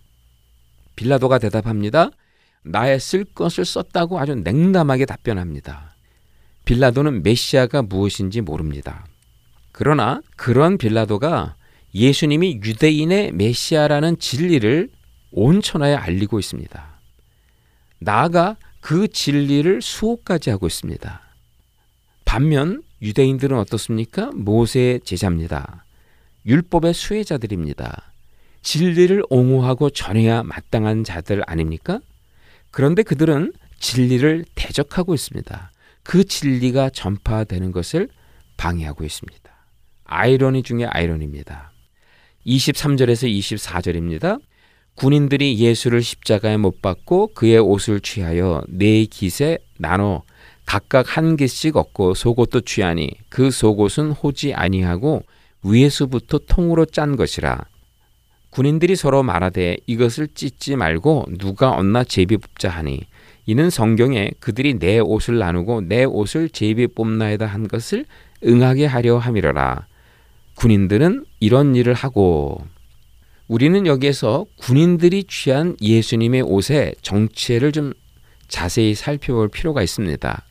빌라도가 0.97 1.39
대답합니다. 1.39 2.11
나의 2.64 3.01
쓸 3.01 3.24
것을 3.24 3.64
썼다고 3.64 4.18
아주 4.18 4.35
냉담하게 4.35 5.07
답변합니다. 5.07 5.95
빌라도는 6.64 7.22
메시아가 7.22 7.83
무엇인지 7.83 8.41
모릅니다. 8.41 9.05
그러나 9.72 10.20
그런 10.37 10.78
빌라도가 10.78 11.57
예수님이 11.95 12.61
유대인의 12.62 13.33
메시아라는 13.33 14.18
진리를 14.18 14.91
온 15.33 15.61
천하에 15.61 15.95
알리고 15.95 16.39
있습니다. 16.39 17.01
나아가 17.99 18.57
그 18.80 19.09
진리를 19.09 19.83
수호까지 19.83 20.51
하고 20.51 20.66
있습니다. 20.66 21.20
반면 22.24 22.83
유대인들은 23.01 23.59
어떻습니까? 23.59 24.30
모세의 24.35 25.01
제자입니다. 25.01 25.85
율법의 26.47 26.95
수혜자들입니다. 26.95 28.12
진리를 28.62 29.24
옹호하고 29.28 29.90
전해야 29.90 30.43
마땅한 30.43 31.05
자들 31.05 31.43
아닙니까? 31.47 32.01
그런데 32.70 33.03
그들은 33.03 33.53
진리를 33.78 34.45
대적하고 34.55 35.14
있습니다. 35.14 35.72
그 36.03 36.24
진리가 36.24 36.90
전파되는 36.90 37.72
것을 37.72 38.09
방해하고 38.57 39.05
있습니다. 39.05 39.53
아이러니 40.05 40.62
중에 40.62 40.84
아이러니입니다. 40.84 41.72
23절에서 42.47 43.28
24절입니다. 43.30 44.40
군인들이 44.95 45.59
예수를 45.59 46.03
십자가에 46.03 46.57
못 46.57 46.82
박고 46.82 47.28
그의 47.34 47.59
옷을 47.59 48.01
취하여 48.01 48.62
네 48.68 49.05
깃에 49.07 49.59
나눠 49.78 50.22
각각 50.66 51.16
한 51.16 51.36
개씩 51.36 51.76
얻고 51.76 52.14
속옷도 52.14 52.61
취하니 52.61 53.11
그 53.28 53.51
속옷은 53.51 54.12
호지 54.12 54.55
아니하고 54.55 55.22
위에서부터 55.62 56.38
통으로 56.46 56.84
짠 56.84 57.16
것이라 57.16 57.58
군인들이 58.50 58.96
서로 58.96 59.22
말하되 59.22 59.78
이것을 59.86 60.28
찢지 60.34 60.76
말고 60.76 61.26
누가 61.38 61.70
얻나 61.72 62.04
제비 62.04 62.36
뽑자 62.36 62.68
하니 62.68 63.00
이는 63.46 63.70
성경에 63.70 64.30
그들이 64.40 64.78
내 64.78 64.98
옷을 64.98 65.38
나누고 65.38 65.82
내 65.82 66.04
옷을 66.04 66.48
제비 66.48 66.86
뽑나이다 66.88 67.46
한 67.46 67.66
것을 67.66 68.04
응하게 68.44 68.86
하려 68.86 69.18
함이러라 69.18 69.86
군인들은 70.54 71.24
이런 71.40 71.74
일을 71.74 71.94
하고 71.94 72.62
우리는 73.48 73.86
여기에서 73.86 74.46
군인들이 74.56 75.24
취한 75.24 75.76
예수님의 75.80 76.42
옷의 76.42 76.94
정체를 77.02 77.72
좀 77.72 77.92
자세히 78.48 78.94
살펴볼 78.94 79.48
필요가 79.48 79.82
있습니다. 79.82 80.42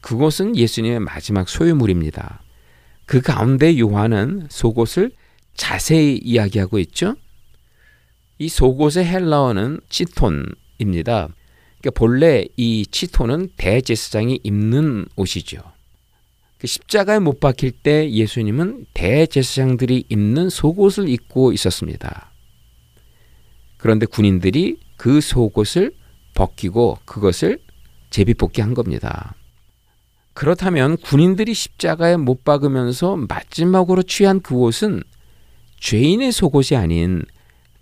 그것은 0.00 0.56
예수님의 0.56 1.00
마지막 1.00 1.48
소유물입니다. 1.48 2.40
그 3.06 3.20
가운데 3.20 3.78
요한은 3.78 4.48
속옷을 4.50 5.12
자세히 5.54 6.18
이야기하고 6.18 6.78
있죠. 6.80 7.14
이 8.38 8.48
속옷의 8.48 9.06
헬라어는 9.06 9.80
치톤입니다. 9.88 11.28
그러니까 11.80 11.90
본래 11.94 12.44
이 12.56 12.84
치톤은 12.90 13.50
대제사장이 13.56 14.40
입는 14.42 15.06
옷이죠. 15.14 15.62
그 16.58 16.66
십자가에 16.66 17.20
못 17.20 17.38
박힐 17.38 17.70
때 17.70 18.10
예수님은 18.10 18.86
대제사장들이 18.92 20.06
입는 20.08 20.50
속옷을 20.50 21.08
입고 21.08 21.52
있었습니다. 21.52 22.32
그런데 23.76 24.06
군인들이 24.06 24.78
그 24.96 25.20
속옷을 25.20 25.92
벗기고 26.34 26.98
그것을 27.04 27.60
제비뽑기 28.10 28.62
한 28.62 28.74
겁니다. 28.74 29.35
그렇다면 30.36 30.98
군인들이 30.98 31.54
십자가에 31.54 32.18
못 32.18 32.44
박으면서 32.44 33.16
마지막으로 33.16 34.02
취한 34.02 34.40
그 34.42 34.54
옷은 34.54 35.02
죄인의 35.80 36.30
속옷이 36.30 36.78
아닌 36.78 37.24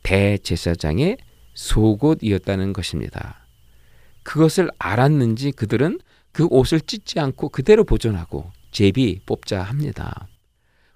대제사장의 0.04 1.18
속옷이었다는 1.54 2.72
것입니다. 2.72 3.44
그것을 4.22 4.70
알았는지 4.78 5.50
그들은 5.50 5.98
그 6.30 6.46
옷을 6.48 6.80
찢지 6.80 7.18
않고 7.18 7.48
그대로 7.48 7.82
보존하고 7.82 8.52
제비 8.70 9.18
뽑자 9.26 9.60
합니다. 9.60 10.28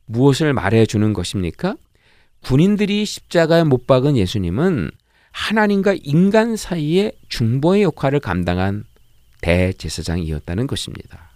무엇을 0.06 0.52
말해 0.52 0.86
주는 0.86 1.12
것입니까? 1.12 1.74
군인들이 2.44 3.04
십자가에 3.04 3.64
못 3.64 3.88
박은 3.88 4.16
예수님은 4.16 4.92
하나님과 5.32 5.96
인간 6.04 6.54
사이의 6.54 7.14
중보의 7.28 7.82
역할을 7.82 8.20
감당한 8.20 8.84
대제사장이었다는 9.40 10.68
것입니다. 10.68 11.28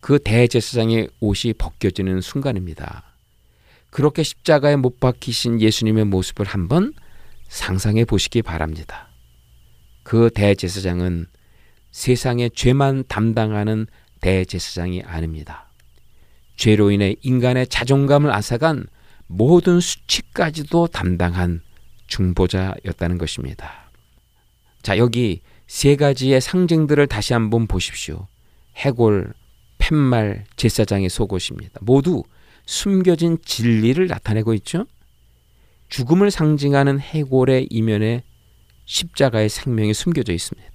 그 0.00 0.18
대제사장의 0.18 1.08
옷이 1.20 1.54
벗겨지는 1.54 2.20
순간입니다. 2.20 3.04
그렇게 3.90 4.22
십자가에 4.22 4.76
못 4.76 5.00
박히신 5.00 5.60
예수님의 5.60 6.04
모습을 6.04 6.46
한번 6.46 6.92
상상해 7.48 8.04
보시기 8.04 8.42
바랍니다. 8.42 9.08
그 10.02 10.30
대제사장은 10.34 11.26
세상의 11.90 12.50
죄만 12.54 13.04
담당하는 13.08 13.86
대제사장이 14.20 15.02
아닙니다. 15.02 15.70
죄로 16.56 16.90
인해 16.90 17.14
인간의 17.22 17.68
자존감을 17.68 18.32
앗아간 18.32 18.86
모든 19.26 19.80
수치까지도 19.80 20.88
담당한 20.88 21.60
중보자였다는 22.08 23.18
것입니다. 23.18 23.90
자, 24.82 24.98
여기 24.98 25.42
세 25.66 25.96
가지의 25.96 26.40
상징들을 26.40 27.06
다시 27.06 27.32
한번 27.34 27.66
보십시오. 27.66 28.26
해골, 28.76 29.34
팻말, 29.78 30.44
제사장의 30.56 31.08
속옷입니다. 31.08 31.80
모두 31.82 32.24
숨겨진 32.66 33.38
진리를 33.44 34.06
나타내고 34.06 34.54
있죠. 34.54 34.86
죽음을 35.88 36.30
상징하는 36.30 37.00
해골의 37.00 37.68
이면에 37.70 38.22
십자가의 38.84 39.48
생명이 39.48 39.94
숨겨져 39.94 40.32
있습니다. 40.32 40.68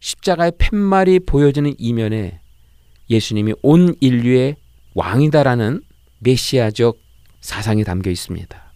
십자가의 0.00 0.52
팻말이 0.58 1.20
보여지는 1.20 1.74
이면에 1.78 2.40
예수님이 3.08 3.54
온 3.62 3.94
인류의 4.00 4.56
왕이다라는 4.94 5.82
메시아적 6.20 6.98
사상이 7.40 7.84
담겨 7.84 8.10
있습니다. 8.10 8.72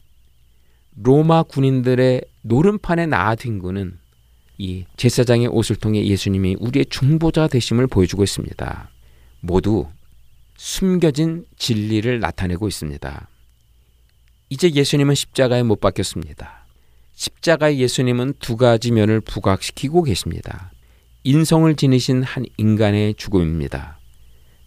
로마 0.96 1.42
군인들의 1.42 2.22
노름판에 2.42 3.06
나아든 3.06 3.58
군은 3.58 3.98
이 4.58 4.84
제사장의 4.96 5.48
옷을 5.48 5.76
통해 5.76 6.04
예수님이 6.04 6.56
우리의 6.60 6.86
중보자 6.86 7.48
되심을 7.48 7.86
보여주고 7.86 8.22
있습니다. 8.22 8.90
모두 9.40 9.88
숨겨진 10.56 11.44
진리를 11.56 12.20
나타내고 12.20 12.68
있습니다. 12.68 13.28
이제 14.50 14.70
예수님은 14.70 15.14
십자가에 15.14 15.62
못 15.62 15.80
박혔습니다. 15.80 16.66
십자가의 17.14 17.80
예수님은 17.80 18.34
두 18.38 18.56
가지 18.56 18.92
면을 18.92 19.20
부각시키고 19.20 20.02
계십니다. 20.02 20.72
인성을 21.24 21.74
지니신 21.74 22.22
한 22.22 22.44
인간의 22.56 23.14
죽음입니다. 23.14 23.98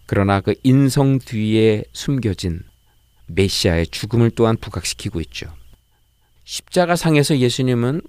그러나 0.06 0.42
그 0.42 0.56
인성 0.64 1.20
뒤에 1.20 1.84
숨겨진 1.94 2.62
메시아의 3.28 3.88
죽음을 3.88 4.32
또한 4.32 4.58
부각시키고 4.58 5.22
있죠. 5.22 5.54
십자가 6.46 6.96
상에서 6.96 7.38
예수님은 7.38 8.02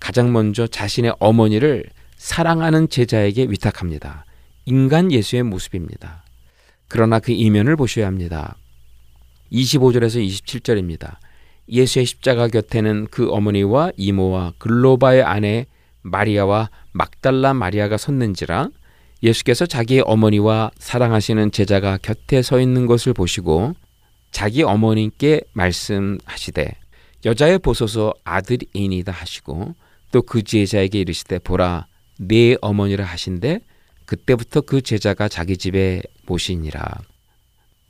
가장 0.00 0.32
먼저 0.32 0.66
자신의 0.66 1.14
어머니를 1.18 1.84
사랑하는 2.16 2.88
제자에게 2.88 3.46
위탁합니다. 3.48 4.24
인간 4.66 5.12
예수의 5.12 5.42
모습입니다. 5.42 6.24
그러나 6.88 7.18
그 7.18 7.32
이면을 7.32 7.76
보셔야 7.76 8.06
합니다. 8.06 8.56
25절에서 9.52 10.26
27절입니다. 10.26 11.16
예수의 11.68 12.06
십자가 12.06 12.48
곁에는 12.48 13.08
그 13.10 13.30
어머니와 13.30 13.92
이모와 13.96 14.54
글로바의 14.58 15.22
아내 15.22 15.66
마리아와 16.02 16.70
막달라 16.92 17.54
마리아가 17.54 17.96
섰는지라 17.96 18.68
예수께서 19.22 19.64
자기의 19.64 20.02
어머니와 20.04 20.70
사랑하시는 20.78 21.50
제자가 21.50 21.98
곁에 22.02 22.42
서 22.42 22.60
있는 22.60 22.86
것을 22.86 23.14
보시고 23.14 23.74
자기 24.30 24.62
어머니께 24.62 25.40
말씀하시되 25.54 26.74
여자의 27.24 27.58
보소서 27.58 28.12
아들이니다 28.24 29.12
하시고 29.12 29.74
또 30.14 30.22
그 30.22 30.44
제자에게 30.44 31.00
이르시되 31.00 31.40
보라 31.40 31.88
네 32.20 32.56
어머니라 32.60 33.04
하신데 33.04 33.58
그때부터 34.06 34.60
그 34.60 34.80
제자가 34.80 35.26
자기 35.26 35.56
집에 35.56 36.02
모시니라. 36.26 37.00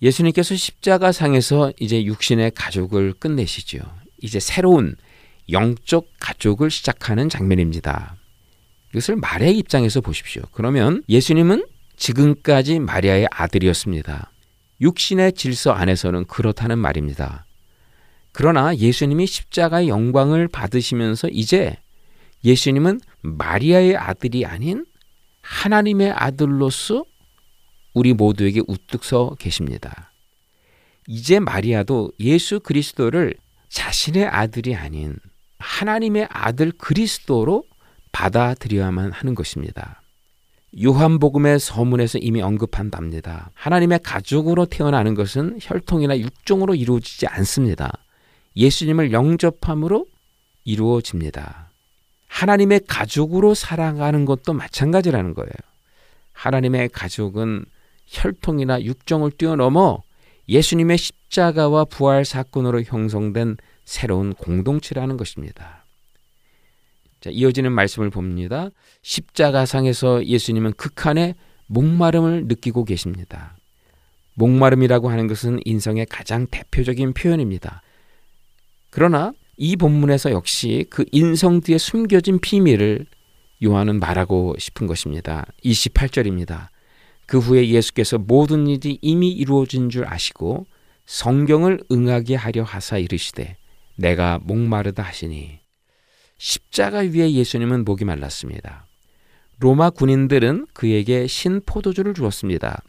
예수님께서 0.01 0.57
십자가 0.57 1.13
상에서 1.13 1.71
이제 1.79 2.03
육신의 2.03 2.53
가족을 2.53 3.13
끝내시죠. 3.13 3.81
이제 4.23 4.41
새로운 4.41 4.97
영적 5.51 6.09
가족을 6.19 6.71
시작하는 6.71 7.29
장면입니다. 7.29 8.17
이것을 8.93 9.17
마리아의 9.17 9.59
입장에서 9.59 10.01
보십시오. 10.01 10.45
그러면 10.53 11.03
예수님은 11.11 11.67
지금까지 11.97 12.79
마리아의 12.79 13.29
아들이었습니다. 13.31 14.31
육신의 14.81 15.35
질서 15.35 15.73
안에서는 15.73 16.25
그렇다는 16.25 16.79
말입니다. 16.79 17.45
그러나 18.33 18.75
예수님이 18.75 19.27
십자가의 19.27 19.89
영광을 19.89 20.49
받으시면서 20.49 21.29
이제 21.29 21.77
예수님은 22.45 23.01
마리아의 23.23 23.97
아들이 23.97 24.45
아닌 24.45 24.85
하나님의 25.43 26.13
아들로서 26.13 27.05
우리 27.95 28.13
모두에게 28.13 28.61
우뚝 28.67 29.05
서 29.05 29.35
계십니다. 29.39 30.13
이제 31.07 31.39
마리아도 31.39 32.13
예수 32.21 32.61
그리스도를 32.61 33.35
자신의 33.69 34.27
아들이 34.27 34.75
아닌 34.75 35.17
하나님의 35.59 36.29
아들 36.31 36.73
그리스도로 36.73 37.65
받아들여야만 38.13 39.13
하는 39.13 39.35
것입니다. 39.35 40.03
요한복음의 40.83 41.61
서문에서 41.61 42.19
이미 42.19 42.43
언급한답니다. 42.43 43.51
하나님의 43.55 44.01
가족으로 44.03 44.67
태어나는 44.67 45.15
것은 45.15 45.59
혈통이나 45.61 46.19
육종으로 46.19 46.75
이루어지지 46.75 47.27
않습니다. 47.27 47.93
예수님을 48.57 49.13
영접함으로 49.13 50.07
이루어집니다. 50.65 51.64
하나님의 52.35 52.81
가족으로 52.89 53.55
살아가는 53.55 54.25
것도 54.25 54.55
마찬가지라는 54.55 55.35
거예요. 55.35 55.53
하나님의 56.33 56.89
가족은 56.89 57.65
혈통이나 58.07 58.83
육종을 58.83 59.31
뛰어넘어 59.31 60.03
예수님의 60.49 60.99
십자가와 60.99 61.85
부활 61.85 62.25
사건으로 62.25 62.83
형성된 62.83 63.57
새로운 63.85 64.35
공동체라는 64.35 65.17
것입니다. 65.17 65.85
자, 67.21 67.31
이어지는 67.31 67.71
말씀을 67.71 68.11
봅니다. 68.11 68.69
십자가상에서 69.03 70.27
예수님은 70.27 70.73
극한의 70.73 71.37
목마름을 71.69 72.47
느끼고 72.47 72.85
계십니다. 72.85 73.57
목마름이라고 74.35 75.09
하는 75.09 75.29
것은 75.29 75.61
인성의 75.65 76.07
가장 76.07 76.49
대표적인 76.49 77.13
표현입니다. 77.15 77.83
그러나 78.91 79.33
이 79.57 79.77
본문에서 79.77 80.33
역시 80.33 80.87
그 80.91 81.05
인성 81.13 81.61
뒤에 81.61 81.79
숨겨진 81.79 82.41
비밀을 82.41 83.07
요한은 83.63 84.01
말하고 84.01 84.57
싶은 84.59 84.87
것입니다. 84.87 85.47
28절입니다. 85.65 86.69
그 87.27 87.39
후에 87.39 87.69
예수께서 87.69 88.19
모든 88.19 88.67
일이 88.67 88.99
이미 89.01 89.31
이루어진 89.31 89.89
줄 89.89 90.07
아시고 90.07 90.67
성경을 91.07 91.85
응하게 91.91 92.35
하려 92.35 92.63
하사 92.63 92.99
이르시되 92.99 93.57
내가 93.97 94.41
목마르다 94.43 95.03
하시니 95.03 95.61
십자가 96.37 96.99
위에 96.99 97.33
예수님은 97.33 97.85
목이 97.85 98.05
말랐습니다. 98.05 98.87
로마 99.61 99.91
군인들은 99.91 100.67
그에게 100.73 101.27
신 101.27 101.63
포도주를 101.65 102.13
주었습니다. 102.13 102.83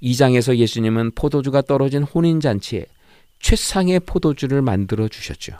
이 0.00 0.16
장에서 0.16 0.56
예수님은 0.56 1.12
포도주가 1.14 1.62
떨어진 1.62 2.02
혼인잔치에 2.02 2.86
최상의 3.42 4.00
포도주를 4.00 4.62
만들어 4.62 5.08
주셨죠. 5.08 5.52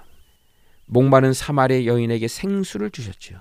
목마른 0.86 1.32
사마리아 1.32 1.84
여인에게 1.84 2.28
생수를 2.28 2.90
주셨죠. 2.90 3.36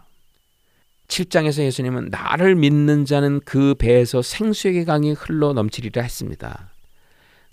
7장에서 1.08 1.64
예수님은 1.64 2.10
나를 2.10 2.56
믿는 2.56 3.06
자는 3.06 3.40
그 3.46 3.76
배에서 3.76 4.22
생수의 4.22 4.86
강이 4.86 5.12
흘러 5.14 5.54
넘치리라 5.54 6.02
했습니다. 6.02 6.72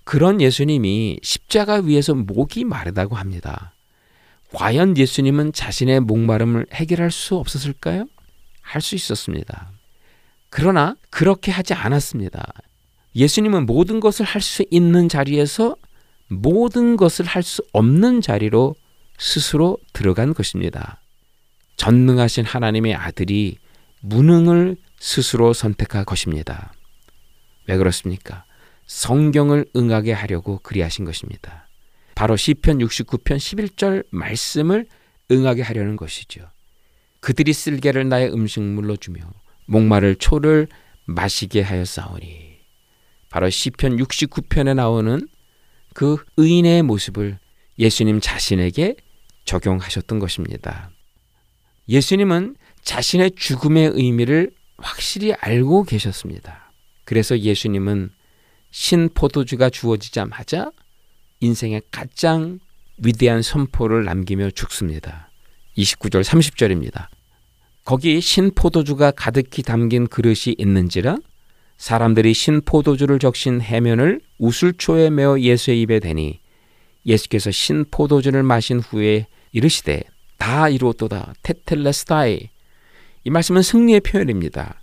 그런 0.05 0.41
예수님이 0.41 1.18
십자가 1.22 1.76
위에서 1.76 2.14
목이 2.14 2.64
마르다고 2.64 3.16
합니다. 3.16 3.74
과연 4.55 4.97
예수님은 4.97 5.53
자신의 5.53 6.01
목마름을 6.01 6.66
해결할 6.72 7.11
수 7.11 7.36
없었을까요? 7.36 8.07
할 8.62 8.80
수 8.80 8.95
있었습니다. 8.95 9.70
그러나 10.51 10.97
그렇게 11.11 11.51
하지 11.51 11.74
않았습니다. 11.74 12.47
예수님은 13.14 13.66
모든 13.66 14.01
것을 14.01 14.24
할 14.24 14.41
수 14.41 14.64
있는 14.70 15.09
자리에서 15.09 15.76
모든 16.29 16.97
것을 16.97 17.24
할 17.24 17.43
수 17.43 17.62
없는 17.72 18.20
자리로 18.20 18.74
스스로 19.18 19.79
들어간 19.93 20.35
것입니다. 20.35 21.01
전능하신 21.76 22.45
하나님의 22.45 22.95
아들이 22.95 23.59
무능을 24.01 24.76
스스로 24.99 25.53
선택한 25.53 26.05
것입니다. 26.05 26.72
왜 27.66 27.76
그렇습니까? 27.76 28.45
성경을 28.87 29.66
응하게 29.76 30.12
하려고 30.12 30.59
그리하신 30.62 31.05
것입니다. 31.05 31.68
바로 32.14 32.37
시편 32.37 32.79
69편 32.79 33.37
11절 33.37 34.07
말씀을 34.11 34.87
응하게 35.31 35.62
하려는 35.62 35.97
것이죠. 35.97 36.49
그들이 37.20 37.53
쓸개를 37.53 38.09
나의 38.09 38.33
음식물로 38.33 38.97
주며 38.97 39.22
목마를 39.66 40.16
초를 40.16 40.68
마시게 41.05 41.62
하였사오니 41.62 42.59
바로 43.31 43.51
시편 43.51 43.97
69편에 43.97 44.74
나오는 44.74 45.29
그 45.99 46.16
의인의 46.36 46.84
모습을 46.84 47.40
예수님 47.76 48.20
자신에게 48.20 48.94
적용하셨던 49.44 50.20
것입니다. 50.20 50.92
예수님은 51.88 52.55
자신의 52.84 53.32
죽음의 53.34 53.90
의미를 53.94 54.53
확실히 54.76 55.32
알고 55.32 55.82
계셨습니다. 55.82 56.72
그래서 57.05 57.36
예수님은 57.36 58.11
신 58.70 59.09
포도주가 59.12 59.70
주어지자마자 59.70 60.70
인생의 61.40 61.82
가장 61.90 62.61
위대한 62.99 63.42
선포를 63.42 64.05
남기며 64.05 64.53
죽습니다. 64.53 65.32
29절 65.76 66.22
30절입니다. 66.22 67.09
거기 67.84 68.20
신 68.20 68.53
포도주가 68.55 69.11
가득히 69.11 69.64
담긴 69.64 70.07
그릇이 70.07 70.55
있는지라 70.59 71.16
사람들이 71.79 72.35
신 72.35 72.61
포도주를 72.61 73.18
적신 73.18 73.61
해면을 73.61 74.20
우슬초에 74.39 75.11
메어 75.11 75.39
예수의 75.41 75.81
입에 75.83 76.01
대니 76.01 76.41
예수께서 77.07 77.51
신 77.51 77.85
포도주를 77.91 78.43
마신 78.43 78.81
후에 78.81 79.26
이르시되 79.53 80.03
다 80.37 80.68
이루었도다 80.68 81.35
테텔레스타이 81.43 82.51
이 83.24 83.31
말씀은 83.31 83.62
승리의 83.62 84.01
표현입니다. 84.01 84.81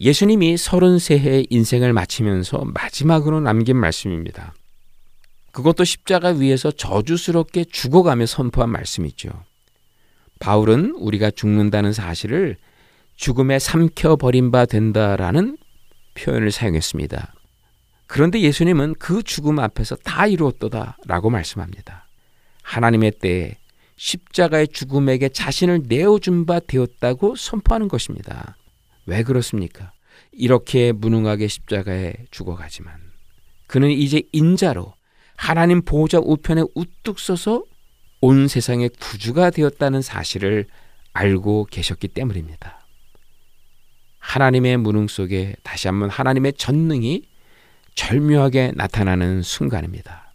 예수님이 0.00 0.54
33해의 0.54 1.46
인생을 1.50 1.92
마치면서 1.92 2.64
마지막으로 2.66 3.40
남긴 3.40 3.76
말씀입니다. 3.76 4.54
그것도 5.52 5.84
십자가 5.84 6.30
위에서 6.30 6.70
저주스럽게 6.70 7.66
죽어가며 7.70 8.26
선포한 8.26 8.70
말씀이죠. 8.70 9.30
바울은 10.38 10.94
우리가 10.98 11.30
죽는다는 11.30 11.92
사실을 11.92 12.56
죽음에 13.16 13.58
삼켜 13.58 14.16
버린 14.16 14.50
바 14.50 14.66
된다라는 14.66 15.56
표현을 16.14 16.50
사용했습니다. 16.50 17.34
그런데 18.06 18.40
예수님은 18.40 18.96
그 18.98 19.22
죽음 19.22 19.58
앞에서 19.58 19.96
다 19.96 20.26
이루었도다 20.26 20.98
라고 21.06 21.30
말씀합니다. 21.30 22.06
하나님의 22.62 23.12
때에 23.12 23.56
십자가의 23.96 24.68
죽음에게 24.68 25.28
자신을 25.30 25.84
내어준 25.86 26.44
바 26.44 26.60
되었다고 26.60 27.36
선포하는 27.36 27.88
것입니다. 27.88 28.56
왜 29.06 29.22
그렇습니까? 29.22 29.92
이렇게 30.32 30.92
무능하게 30.92 31.48
십자가에 31.48 32.14
죽어가지만 32.30 32.94
그는 33.66 33.90
이제 33.90 34.22
인자로 34.32 34.94
하나님 35.36 35.82
보호자 35.82 36.18
우편에 36.18 36.62
우뚝 36.74 37.18
서서 37.18 37.64
온 38.20 38.48
세상의 38.48 38.90
구주가 39.00 39.50
되었다는 39.50 40.02
사실을 40.02 40.66
알고 41.12 41.66
계셨기 41.70 42.08
때문입니다. 42.08 42.81
하나님의 44.22 44.78
무능 44.78 45.08
속에 45.08 45.56
다시 45.62 45.88
한번 45.88 46.08
하나님의 46.08 46.54
전능이 46.54 47.22
절묘하게 47.94 48.72
나타나는 48.76 49.42
순간입니다. 49.42 50.32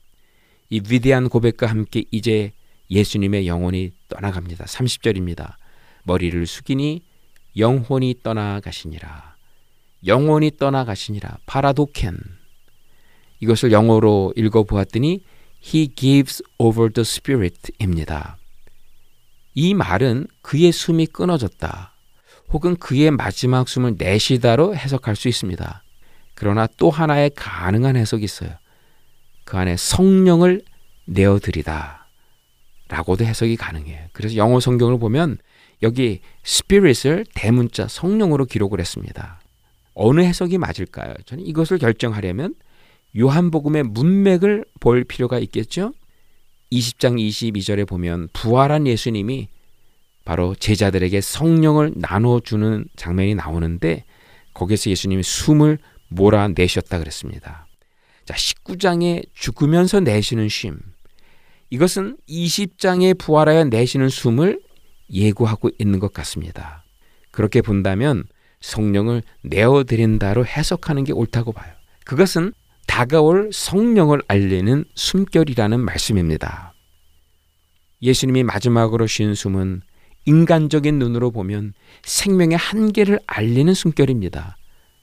이 0.70 0.82
위대한 0.88 1.30
고백과 1.30 1.68
함께 1.68 2.04
이제 2.12 2.52
예수님의 2.92 3.48
영혼이 3.48 3.92
떠나갑니다. 4.10 4.66
30절입니다. 4.66 5.56
머리를 6.04 6.46
숙이니 6.46 7.02
영혼이 7.58 8.16
떠나가시니라. 8.22 9.36
영혼이 10.06 10.58
떠나가시니라. 10.58 11.38
파라도켄. 11.46 12.18
이것을 13.40 13.72
영어로 13.72 14.34
읽어보았더니 14.36 15.22
He 15.66 15.88
gives 15.96 16.44
over 16.60 16.92
the 16.92 17.04
Spirit입니다. 17.04 18.38
이 19.56 19.74
말은 19.74 20.28
그의 20.42 20.72
숨이 20.72 21.08
끊어졌다. 21.08 21.97
혹은 22.52 22.76
그의 22.78 23.12
마지막 23.12 23.68
숨을 23.68 23.96
내쉬다로 23.98 24.76
해석할 24.76 25.16
수 25.16 25.28
있습니다. 25.28 25.84
그러나 26.34 26.68
또 26.78 26.90
하나의 26.90 27.32
가능한 27.36 27.96
해석이 27.96 28.24
있어요. 28.24 28.52
그 29.44 29.58
안에 29.58 29.76
성령을 29.78 30.62
내어드리다. 31.06 32.08
라고도 32.90 33.26
해석이 33.26 33.58
가능해요. 33.58 34.08
그래서 34.14 34.36
영어 34.36 34.60
성경을 34.60 35.00
보면 35.00 35.38
여기 35.84 36.22
spirit을 36.46 37.26
대문자 37.34 37.88
성령으로 37.88 38.46
기록을 38.46 38.80
했습니다. 38.80 39.42
어느 39.94 40.22
해석이 40.22 40.58
맞을까요? 40.58 41.14
저는 41.26 41.46
이것을 41.46 41.80
결정하려면 41.80 42.56
요한복음의 43.18 43.84
문맥을 43.84 44.66
볼 44.80 45.04
필요가 45.04 45.40
있겠죠? 45.40 45.94
20장 46.72 47.20
22절에 47.20 47.88
보면 47.88 48.30
부활한 48.34 48.88
예수님이 48.88 49.48
바로 50.28 50.56
제자들에게 50.56 51.22
성령을 51.22 51.94
나눠주는 51.96 52.86
장면이 52.98 53.34
나오는데 53.36 54.04
거기서 54.54 54.90
예수님이 54.90 55.24
숨을 55.24 55.78
몰아내셨다 56.10 57.00
그랬습니다. 57.00 57.66
자, 58.26 58.34
19장에 58.34 59.24
죽으면서 59.34 60.02
내쉬는 60.02 60.50
쉼. 60.50 60.76
이것은 61.70 62.18
20장에 62.28 63.18
부활하여 63.18 63.66
내쉬는 63.66 64.10
숨을 64.10 64.60
예고하고 65.10 65.70
있는 65.80 66.00
것 66.00 66.12
같습니다. 66.12 66.84
그렇게 67.32 67.62
본다면 67.62 68.26
성령을 68.60 69.24
내어드린다로 69.44 70.46
해석하는 70.46 71.06
게 71.06 71.14
옳다고 71.14 71.54
봐요. 71.54 71.72
그것은 72.04 72.52
다가올 72.86 73.52
성령을 73.54 74.22
알리는 74.28 74.84
숨결이라는 74.94 75.80
말씀입니다. 75.80 76.74
예수님이 78.02 78.44
마지막으로 78.44 79.08
쉰 79.08 79.34
숨은 79.34 79.84
인간적인 80.28 81.00
눈으로 81.00 81.32
보면 81.32 81.74
생명의 82.04 82.58
한계를 82.58 83.20
알리는 83.26 83.74
숨결입니다. 83.74 84.58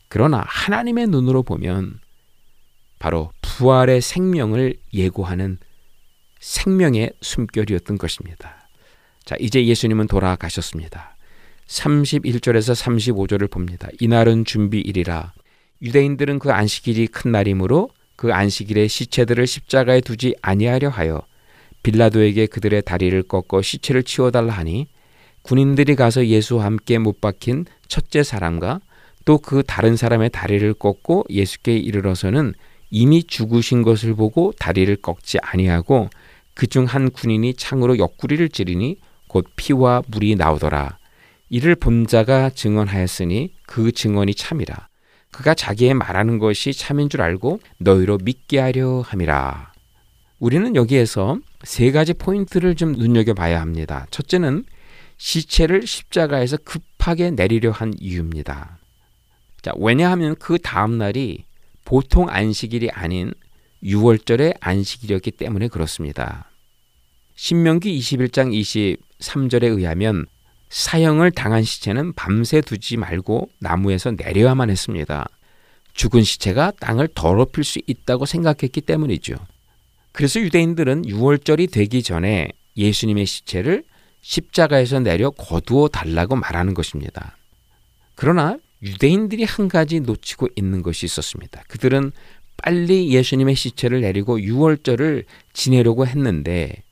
그러나 0.08 0.44
하나님의 0.46 1.06
눈으로 1.08 1.42
보면 1.42 1.98
바로 2.98 3.32
부활의 3.40 4.02
생명을 4.02 4.76
예고하는 4.92 5.58
생명의 6.40 7.10
숨결이었던 7.22 7.96
것입니다. 7.96 8.68
자, 9.24 9.34
이제 9.40 9.64
예수님은 9.64 10.08
돌아가셨습니다. 10.08 11.16
31절에서 11.66 12.74
35절을 12.74 13.50
봅니다. 13.50 13.88
이날은 14.00 14.44
준비일이라 14.44 15.32
유대인들은 15.80 16.38
그 16.38 16.52
안식일이 16.52 17.06
큰 17.06 17.32
날이므로 17.32 17.88
그 18.16 18.32
안식일에 18.32 18.88
시체들을 18.88 19.46
십자가에 19.46 20.02
두지 20.02 20.36
아니하려 20.42 20.90
하여 20.90 21.22
빌라도에게 21.82 22.46
그들의 22.46 22.82
다리를 22.82 23.22
꺾어 23.22 23.62
시체를 23.62 24.02
치워달라 24.02 24.52
하니 24.52 24.88
군인들이 25.44 25.94
가서 25.94 26.26
예수와 26.26 26.64
함께 26.64 26.98
못 26.98 27.20
박힌 27.20 27.66
첫째 27.88 28.22
사람과 28.22 28.80
또 29.24 29.38
그 29.38 29.62
다른 29.62 29.96
사람의 29.96 30.30
다리를 30.30 30.74
꺾고 30.74 31.24
예수께 31.30 31.76
이르러서는 31.76 32.52
이미 32.90 33.24
죽으신 33.24 33.82
것을 33.82 34.14
보고 34.14 34.52
다리를 34.58 34.94
꺾지 34.96 35.38
아니하고 35.40 36.10
그 36.54 36.66
중 36.66 36.84
한 36.86 37.10
군인이 37.10 37.54
창으로 37.54 37.98
옆구리를 37.98 38.48
찌르니 38.48 38.96
곧 39.28 39.46
피와 39.56 40.02
물이 40.08 40.36
나오더라. 40.36 40.98
이를 41.50 41.74
본 41.74 42.06
자가 42.06 42.50
증언하였으니 42.50 43.52
그 43.66 43.92
증언이 43.92 44.34
참이라. 44.34 44.88
그가 45.30 45.54
자기의 45.54 45.94
말하는 45.94 46.38
것이 46.38 46.72
참인 46.72 47.08
줄 47.08 47.20
알고 47.22 47.60
너희로 47.78 48.18
믿게 48.22 48.60
하려 48.60 49.02
함이라. 49.04 49.72
우리는 50.38 50.76
여기에서 50.76 51.38
세 51.64 51.90
가지 51.90 52.12
포인트를 52.14 52.76
좀 52.76 52.92
눈여겨봐야 52.92 53.60
합니다. 53.60 54.06
첫째는 54.10 54.64
시체를 55.16 55.86
십자가에서 55.86 56.56
급하게 56.58 57.30
내리려 57.30 57.70
한 57.70 57.94
이유입니다. 57.98 58.78
자, 59.62 59.72
왜냐하면 59.78 60.36
그 60.36 60.58
다음 60.58 60.98
날이 60.98 61.44
보통 61.84 62.28
안식일이 62.28 62.90
아닌 62.90 63.32
6월절의 63.82 64.56
안식일이었기 64.60 65.32
때문에 65.32 65.68
그렇습니다. 65.68 66.50
신명기 67.36 67.98
21장 67.98 68.52
23절에 69.20 69.64
의하면 69.64 70.26
사형을 70.70 71.30
당한 71.30 71.62
시체는 71.62 72.14
밤새 72.14 72.60
두지 72.60 72.96
말고 72.96 73.48
나무에서 73.58 74.12
내려야만 74.12 74.70
했습니다. 74.70 75.28
죽은 75.92 76.22
시체가 76.24 76.72
땅을 76.80 77.08
더럽힐 77.14 77.62
수 77.62 77.80
있다고 77.86 78.26
생각했기 78.26 78.80
때문이죠. 78.80 79.36
그래서 80.12 80.40
유대인들은 80.40 81.02
6월절이 81.02 81.70
되기 81.72 82.02
전에 82.02 82.48
예수님의 82.76 83.26
시체를 83.26 83.84
십자가에서 84.24 85.00
내려 85.00 85.30
거두어 85.30 85.88
달라고 85.88 86.34
말하는 86.34 86.72
것입니다. 86.72 87.36
그러나 88.14 88.56
유대인들이 88.82 89.44
한 89.44 89.68
가지 89.68 90.00
놓치고 90.00 90.48
있는 90.56 90.82
것이 90.82 91.04
있었습니다. 91.04 91.62
그들은 91.68 92.10
빨리 92.56 93.12
예수님의 93.12 93.54
시체를 93.54 94.00
내리고 94.00 94.38
6월절을 94.38 95.26
지내려고 95.52 96.06
했는데 96.06 96.82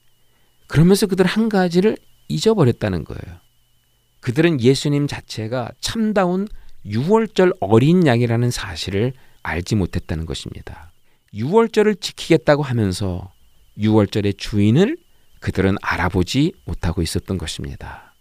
그러면서 0.67 1.07
그들 1.07 1.25
한 1.25 1.49
가지를 1.49 1.97
잊어버렸다는 2.29 3.05
거예요. 3.05 3.39
그들은 4.21 4.61
예수님 4.61 5.07
자체가 5.07 5.71
참다운 5.81 6.47
6월절 6.85 7.57
어린 7.61 8.07
양이라는 8.07 8.51
사실을 8.51 9.15
알지 9.43 9.77
못했다는 9.77 10.27
것입니다. 10.27 10.93
6월절을 11.35 12.01
지키겠다고 12.01 12.63
하면서 12.63 13.33
6월절의 13.79 14.37
주인을 14.37 14.99
그들은 15.43 15.77
알아보지 15.83 16.55
못하고 16.65 17.03
있었던 17.03 17.37
것입니다. 17.37 18.15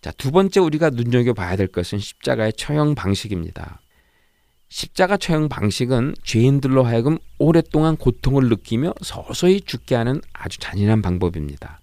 자, 0.00 0.12
두 0.12 0.30
번째 0.30 0.60
우리가 0.60 0.90
눈여겨봐야 0.90 1.56
될 1.56 1.66
것은 1.66 1.98
십자가의 1.98 2.52
처형 2.54 2.94
방식입니다. 2.94 3.80
십자가 4.68 5.16
처형 5.16 5.48
방식은 5.48 6.14
죄인들로 6.22 6.84
하여금 6.84 7.18
오랫동안 7.38 7.96
고통을 7.96 8.48
느끼며 8.48 8.94
서서히 9.02 9.60
죽게 9.60 9.96
하는 9.96 10.20
아주 10.32 10.58
잔인한 10.58 11.02
방법입니다. 11.02 11.80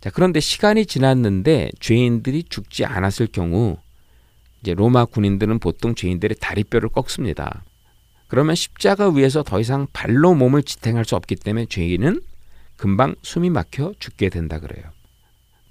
자, 0.00 0.10
그런데 0.10 0.40
시간이 0.40 0.86
지났는데 0.86 1.70
죄인들이 1.78 2.44
죽지 2.44 2.84
않았을 2.84 3.28
경우 3.28 3.76
이제 4.62 4.74
로마 4.74 5.04
군인들은 5.04 5.60
보통 5.60 5.94
죄인들의 5.94 6.36
다리뼈를 6.40 6.88
꺾습니다. 6.88 7.62
그러면 8.26 8.56
십자가 8.56 9.08
위에서 9.10 9.44
더 9.44 9.60
이상 9.60 9.86
발로 9.92 10.34
몸을 10.34 10.64
지탱할 10.64 11.04
수 11.04 11.14
없기 11.14 11.36
때문에 11.36 11.66
죄인은 11.66 12.20
금방 12.76 13.14
숨이 13.22 13.50
막혀 13.50 13.94
죽게 13.98 14.28
된다 14.28 14.58
그래요. 14.60 14.84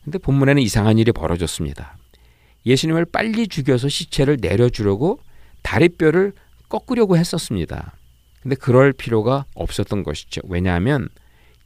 근데 0.03 0.18
본문에는 0.18 0.62
이상한 0.62 0.97
일이 0.97 1.12
벌어졌습니다. 1.12 1.97
예수님을 2.66 3.06
빨리 3.06 3.47
죽여서 3.47 3.89
시체를 3.89 4.38
내려주려고 4.41 5.20
다리뼈를 5.62 6.34
꺾으려고 6.70 7.18
했었습니다. 7.18 7.93
근데 8.41 8.56
그럴 8.56 8.93
필요가 8.93 9.45
없었던 9.56 10.03
것이죠. 10.03 10.41
왜냐하면 10.45 11.10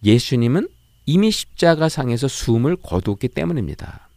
예수님은 0.03 0.69
이미 1.05 1.31
십자가 1.31 1.89
상에서 1.89 2.27
숨을 2.27 2.77
거두었기 2.77 3.29
때문입니다. 3.29 4.09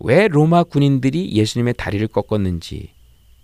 왜 0.00 0.28
로마 0.28 0.62
군인들이 0.62 1.32
예수님의 1.32 1.74
다리를 1.74 2.06
꺾었는지 2.08 2.92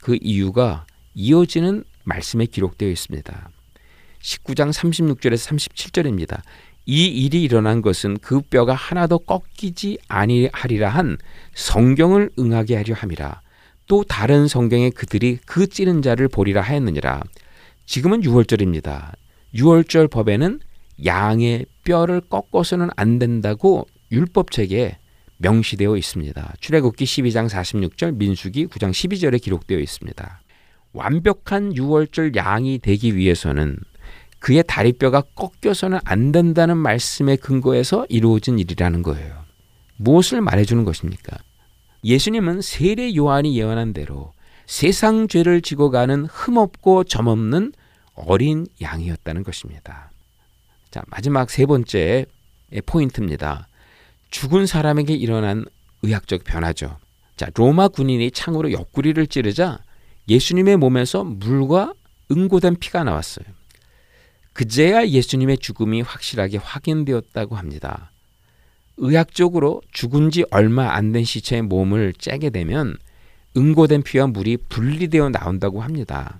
그 0.00 0.18
이유가 0.20 0.86
이어지는 1.14 1.84
말씀에 2.04 2.46
기록되어 2.46 2.88
있습니다. 2.88 3.50
19장 4.20 4.70
36절에서 4.72 5.56
37절입니다. 5.56 6.40
이 6.86 7.06
일이 7.06 7.42
일어난 7.42 7.82
것은 7.82 8.18
그 8.18 8.40
뼈가 8.40 8.72
하나도 8.72 9.18
꺾이지 9.18 9.98
아니하리라 10.06 10.88
한 10.88 11.18
성경을 11.54 12.30
응하게 12.38 12.76
하려 12.76 12.94
함이라. 12.94 13.40
또 13.88 14.04
다른 14.04 14.46
성경에 14.46 14.90
그들이 14.90 15.38
그 15.44 15.66
찌른 15.66 16.00
자를 16.00 16.28
보리라 16.28 16.60
하였느니라. 16.62 17.22
지금은 17.86 18.20
6월절입니다. 18.22 19.12
6월절 19.54 20.10
법에는 20.10 20.60
양의 21.04 21.66
뼈를 21.84 22.20
꺾어서는 22.20 22.88
안 22.96 23.18
된다고 23.18 23.86
율법책에 24.12 24.98
명시되어 25.38 25.96
있습니다. 25.96 26.54
출애굽기 26.60 27.04
12장 27.04 27.48
46절, 27.48 28.16
민수기 28.16 28.66
9장 28.68 28.90
12절에 28.90 29.42
기록되어 29.42 29.78
있습니다. 29.78 30.40
완벽한 30.92 31.74
6월절 31.74 32.36
양이 32.36 32.78
되기 32.78 33.16
위해서는 33.16 33.76
그의 34.46 34.62
다리뼈가 34.64 35.22
꺾여서는 35.34 35.98
안 36.04 36.30
된다는 36.30 36.76
말씀에 36.76 37.34
근거해서 37.34 38.06
이루어진 38.08 38.60
일이라는 38.60 39.02
거예요. 39.02 39.42
무엇을 39.96 40.40
말해주는 40.40 40.84
것입니까? 40.84 41.36
예수님은 42.04 42.60
세례 42.60 43.16
요한이 43.16 43.58
예언한 43.58 43.92
대로 43.92 44.34
세상 44.64 45.26
죄를 45.26 45.62
지고 45.62 45.90
가는 45.90 46.26
흠없고 46.26 47.02
점없는 47.02 47.72
어린 48.14 48.68
양이었다는 48.80 49.42
것입니다. 49.42 50.12
자, 50.92 51.02
마지막 51.08 51.50
세 51.50 51.66
번째 51.66 52.26
포인트입니다. 52.86 53.66
죽은 54.30 54.66
사람에게 54.66 55.12
일어난 55.12 55.64
의학적 56.02 56.44
변화죠. 56.44 56.98
자, 57.36 57.48
로마 57.52 57.88
군인이 57.88 58.30
창으로 58.30 58.70
옆구리를 58.70 59.26
찌르자 59.26 59.80
예수님의 60.28 60.76
몸에서 60.76 61.24
물과 61.24 61.94
응고된 62.30 62.76
피가 62.76 63.02
나왔어요. 63.02 63.44
그제야 64.56 65.06
예수님의 65.06 65.58
죽음이 65.58 66.00
확실하게 66.00 66.56
확인되었다고 66.56 67.56
합니다. 67.56 68.10
의학적으로 68.96 69.82
죽은 69.92 70.30
지 70.30 70.46
얼마 70.50 70.94
안 70.94 71.12
된 71.12 71.24
시체의 71.24 71.60
몸을 71.60 72.14
째게 72.14 72.48
되면 72.48 72.96
응고된 73.54 74.02
피와 74.02 74.28
물이 74.28 74.56
분리되어 74.70 75.28
나온다고 75.28 75.82
합니다. 75.82 76.38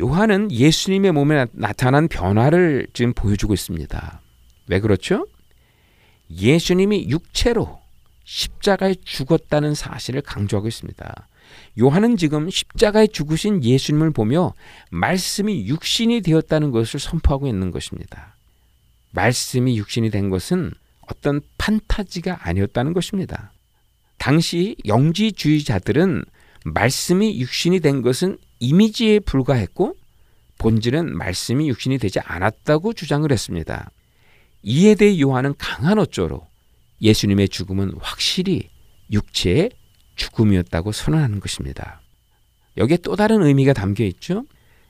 요한은 0.00 0.50
예수님의 0.50 1.12
몸에 1.12 1.44
나타난 1.52 2.08
변화를 2.08 2.86
지금 2.94 3.12
보여주고 3.12 3.52
있습니다. 3.52 4.22
왜 4.68 4.80
그렇죠? 4.80 5.26
예수님이 6.30 7.10
육체로 7.10 7.78
십자가에 8.24 8.94
죽었다는 9.04 9.74
사실을 9.74 10.22
강조하고 10.22 10.66
있습니다. 10.66 11.28
요한은 11.80 12.16
지금 12.16 12.50
십자가에 12.50 13.06
죽으신 13.08 13.64
예수님을 13.64 14.10
보며 14.12 14.54
말씀이 14.90 15.66
육신이 15.66 16.22
되었다는 16.22 16.70
것을 16.70 17.00
선포하고 17.00 17.46
있는 17.46 17.70
것입니다. 17.70 18.36
말씀이 19.12 19.76
육신이 19.78 20.10
된 20.10 20.30
것은 20.30 20.72
어떤 21.10 21.40
판타지가 21.56 22.48
아니었다는 22.48 22.92
것입니다. 22.92 23.52
당시 24.18 24.76
영지주의자들은 24.86 26.24
말씀이 26.64 27.40
육신이 27.40 27.80
된 27.80 28.02
것은 28.02 28.36
이미지에 28.60 29.20
불과했고 29.20 29.94
본질은 30.58 31.16
말씀이 31.16 31.68
육신이 31.68 31.98
되지 31.98 32.20
않았다고 32.20 32.92
주장을 32.92 33.30
했습니다. 33.30 33.90
이에 34.62 34.96
대해 34.96 35.18
요한은 35.20 35.54
강한 35.56 35.98
어조로 35.98 36.46
예수님의 37.00 37.48
죽음은 37.48 37.92
확실히 38.00 38.68
육체의 39.12 39.70
죽음이었다고 40.18 40.92
선언하는 40.92 41.40
것입니다. 41.40 42.02
여기에 42.76 42.98
또 42.98 43.16
다른 43.16 43.42
의미가 43.42 43.72
담겨 43.72 44.04
있죠. 44.04 44.44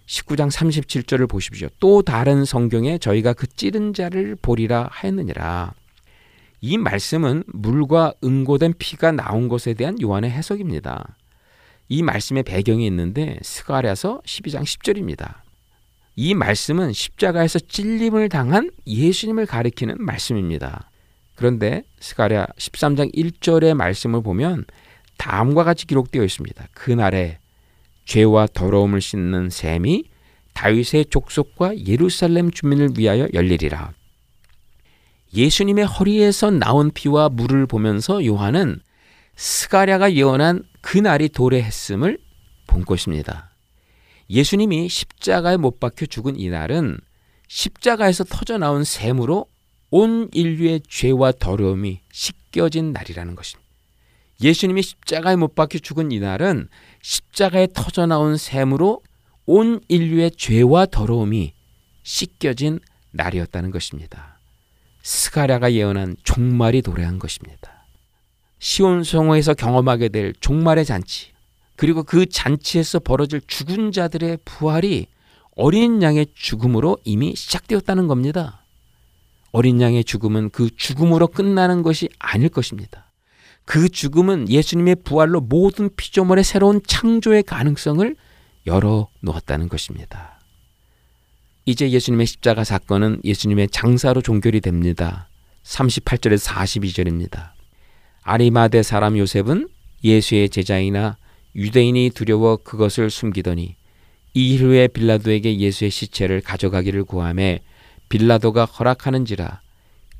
19장 0.06 0.50
37절을 0.50 1.28
보십시오. 1.28 1.68
또 1.78 2.02
다른 2.02 2.44
성경에 2.44 2.98
저희가 2.98 3.34
그 3.34 3.46
찌른 3.46 3.92
자를 3.94 4.36
보리라 4.40 4.88
하였느니라. 4.90 5.74
이 6.60 6.76
말씀은 6.76 7.44
물과 7.46 8.14
응고된 8.24 8.74
피가 8.78 9.12
나온 9.12 9.48
것에 9.48 9.74
대한 9.74 10.00
요한의 10.00 10.30
해석입니다. 10.30 11.16
이 11.88 12.02
말씀의 12.02 12.42
배경이 12.42 12.86
있는데 12.86 13.38
스가랴서 13.42 14.22
12장 14.24 14.62
10절입니다. 14.62 15.36
이 16.16 16.34
말씀은 16.34 16.92
십자가에서 16.92 17.60
찔림을 17.60 18.28
당한 18.28 18.70
예수님을 18.86 19.46
가리키는 19.46 19.96
말씀입니다. 19.98 20.90
그런데 21.36 21.84
스가랴 22.00 22.48
13장 22.58 23.14
1절의 23.14 23.74
말씀을 23.74 24.22
보면 24.22 24.64
다음과 25.18 25.64
같이 25.64 25.86
기록되어 25.86 26.24
있습니다. 26.24 26.68
그날에 26.72 27.38
죄와 28.06 28.46
더러움을 28.54 29.02
씻는 29.02 29.50
샘이 29.50 30.04
다윗의 30.54 31.06
족속과 31.10 31.86
예루살렘 31.86 32.50
주민을 32.50 32.90
위하여 32.96 33.28
열리리라. 33.34 33.92
예수님의 35.34 35.84
허리에서 35.84 36.50
나온 36.50 36.90
피와 36.90 37.28
물을 37.28 37.66
보면서 37.66 38.24
요한은 38.24 38.80
스가랴가 39.36 40.14
예언한 40.14 40.64
그날이 40.80 41.28
도래했음을 41.28 42.18
본 42.66 42.84
것입니다. 42.84 43.50
예수님이 44.30 44.88
십자가에 44.88 45.56
못 45.56 45.78
박혀 45.78 46.06
죽은 46.06 46.38
이날은 46.38 46.98
십자가에서 47.46 48.24
터져 48.24 48.58
나온 48.58 48.84
샘으로 48.84 49.46
온 49.90 50.28
인류의 50.32 50.82
죄와 50.88 51.32
더러움이 51.32 52.00
씻겨진 52.10 52.92
날이라는 52.92 53.34
것입니다. 53.34 53.67
예수님이 54.40 54.82
십자가에 54.82 55.36
못 55.36 55.54
박혀 55.54 55.78
죽은 55.78 56.12
이날은 56.12 56.68
십자가에 57.02 57.68
터져 57.74 58.06
나온 58.06 58.36
샘으로 58.36 59.02
온 59.46 59.80
인류의 59.88 60.32
죄와 60.32 60.86
더러움이 60.86 61.54
씻겨진 62.04 62.78
날이었다는 63.10 63.70
것입니다. 63.70 64.38
스가랴가 65.02 65.72
예언한 65.72 66.16
종말이 66.22 66.82
도래한 66.82 67.18
것입니다. 67.18 67.86
시온성호에서 68.60 69.54
경험하게 69.54 70.08
될 70.08 70.34
종말의 70.40 70.84
잔치, 70.84 71.32
그리고 71.76 72.02
그 72.02 72.26
잔치에서 72.26 72.98
벌어질 72.98 73.40
죽은 73.46 73.92
자들의 73.92 74.38
부활이 74.44 75.06
어린 75.56 76.02
양의 76.02 76.26
죽음으로 76.34 76.98
이미 77.04 77.34
시작되었다는 77.34 78.06
겁니다. 78.06 78.64
어린 79.50 79.80
양의 79.80 80.04
죽음은 80.04 80.50
그 80.50 80.70
죽음으로 80.76 81.28
끝나는 81.28 81.82
것이 81.82 82.08
아닐 82.18 82.48
것입니다. 82.48 83.07
그 83.68 83.90
죽음은 83.90 84.48
예수님의 84.48 84.96
부활로 85.04 85.42
모든 85.42 85.94
피조물의 85.94 86.42
새로운 86.42 86.80
창조의 86.86 87.42
가능성을 87.42 88.16
열어 88.66 89.10
놓았다는 89.20 89.68
것입니다. 89.68 90.40
이제 91.66 91.90
예수님의 91.90 92.26
십자가 92.26 92.64
사건은 92.64 93.20
예수님의 93.24 93.68
장사로 93.68 94.22
종결이 94.22 94.62
됩니다. 94.62 95.28
38절에서 95.64 96.50
42절입니다. 96.50 97.50
아리마대 98.22 98.82
사람 98.82 99.18
요셉은 99.18 99.68
예수의 100.02 100.48
제자이나 100.48 101.18
유대인이 101.54 102.12
두려워 102.14 102.56
그것을 102.56 103.10
숨기더니 103.10 103.76
이일 104.32 104.62
후에 104.62 104.88
빌라도에게 104.88 105.58
예수의 105.58 105.90
시체를 105.90 106.40
가져가기를 106.40 107.04
구함에 107.04 107.60
빌라도가 108.08 108.64
허락하는지라 108.64 109.60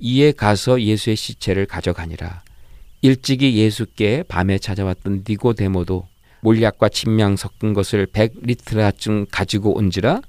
이에 0.01 0.33
가서 0.33 0.83
예수의 0.83 1.17
시체를 1.17 1.65
가져가니라 1.65 2.43
일찍이 3.01 3.57
예수께 3.57 4.25
밤에 4.27 4.59
찾아왔던 4.59 5.25
니고데모도 5.29 6.09
몰약과 6.41 6.89
침량 6.89 7.37
섞은 7.37 7.73
것을 7.75 8.07
백 8.07 8.33
리트라쯤 8.43 9.27
가지고 9.31 9.77
온지라 9.77 10.21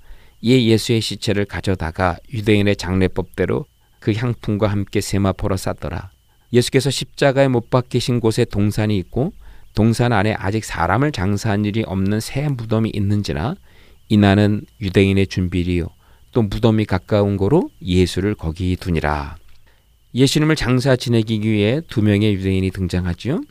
이에 0.42 0.66
예수의 0.66 1.02
시체를 1.02 1.46
가져다가 1.46 2.18
유대인의 2.32 2.76
장례법대로 2.76 3.66
그 4.00 4.14
향품과 4.14 4.68
함께 4.68 5.02
세마포로 5.02 5.58
쌌더라. 5.58 6.12
예수께서 6.54 6.90
십자가에 6.90 7.48
못 7.48 7.70
박히신 7.70 8.20
곳에 8.20 8.46
동산이 8.46 8.98
있고 8.98 9.34
동산 9.74 10.14
안에 10.14 10.34
아직 10.38 10.64
사람을 10.64 11.12
장사한 11.12 11.66
일이 11.66 11.84
없는 11.86 12.20
새 12.20 12.48
무덤이 12.48 12.92
있는지나 12.94 13.56
이나는 14.10 14.66
유대인의 14.82 15.28
준비리요 15.28 15.88
또 16.32 16.44
무덤이 16.44 16.86
가까운 16.86 17.38
거로 17.38 17.70
예수를 17.82 18.36
거기 18.36 18.76
두니라. 18.76 19.39
예수님을 20.14 20.56
장사 20.56 20.96
지내기 20.96 21.42
위해 21.42 21.82
두 21.88 22.02
명의 22.02 22.34
유대인이 22.34 22.72
등장하지요. 22.72 23.42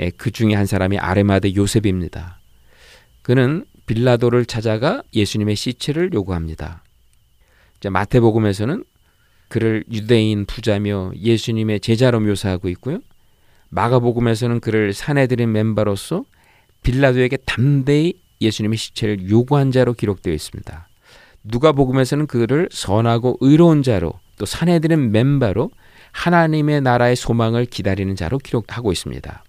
예, 0.00 0.10
그 0.10 0.30
중에 0.30 0.54
한 0.54 0.66
사람이 0.66 0.98
아레마데 0.98 1.54
요셉입니다. 1.54 2.40
그는 3.22 3.64
빌라도를 3.86 4.46
찾아가 4.46 5.02
예수님의 5.14 5.56
시체를 5.56 6.12
요구합니다. 6.12 6.82
마태복음에서는 7.88 8.84
그를 9.48 9.84
유대인 9.92 10.44
부자며 10.44 11.12
예수님의 11.16 11.80
제자로 11.80 12.20
묘사하고 12.20 12.68
있고요. 12.70 12.98
마가복음에서는 13.68 14.60
그를 14.60 14.92
사내들인 14.92 15.52
멤버로서 15.52 16.24
빌라도에게 16.82 17.36
담대히 17.38 18.14
예수님의 18.40 18.76
시체를 18.78 19.28
요구한 19.30 19.70
자로 19.70 19.92
기록되어 19.92 20.32
있습니다. 20.32 20.88
누가복음에서는 21.44 22.26
그를 22.26 22.68
선하고 22.70 23.38
의로운 23.40 23.82
자로 23.82 24.12
또 24.38 24.46
사내들인 24.46 25.12
멤버로 25.12 25.70
하나님의 26.16 26.80
나라의 26.80 27.14
소망을 27.14 27.66
기다리는 27.66 28.16
자로 28.16 28.38
기록하고 28.38 28.90
있습니다. 28.90 29.44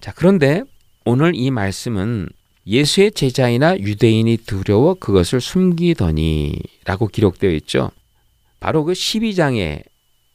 자, 0.00 0.12
그런데 0.16 0.62
오늘 1.04 1.34
이 1.34 1.50
말씀은 1.50 2.28
예수의 2.66 3.12
제자이나 3.12 3.78
유대인이 3.78 4.36
두려워 4.38 4.94
그것을 4.94 5.40
숨기더니 5.40 6.58
라고 6.84 7.06
기록되어 7.06 7.50
있죠. 7.52 7.90
바로 8.58 8.84
그 8.84 8.92
12장에 8.92 9.84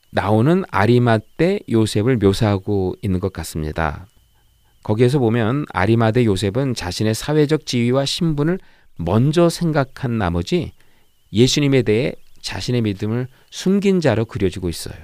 나오는 0.10 0.64
아리마떼 0.72 1.60
요셉을 1.70 2.18
묘사하고 2.18 2.96
있는 3.02 3.20
것 3.20 3.34
같습니다. 3.34 4.08
거기에서 4.84 5.20
보면 5.20 5.66
아리마대 5.70 6.24
요셉은 6.26 6.76
자신의 6.76 7.14
사회적 7.14 7.66
지위와 7.66 8.06
신분을 8.06 8.60
먼저 8.96 9.50
생각한 9.50 10.18
나머지 10.18 10.72
예수님에 11.34 11.82
대해 11.82 12.14
자신의 12.42 12.82
믿음을 12.82 13.28
숨긴 13.52 14.00
자로 14.00 14.24
그려지고 14.26 14.70
있어요. 14.70 14.96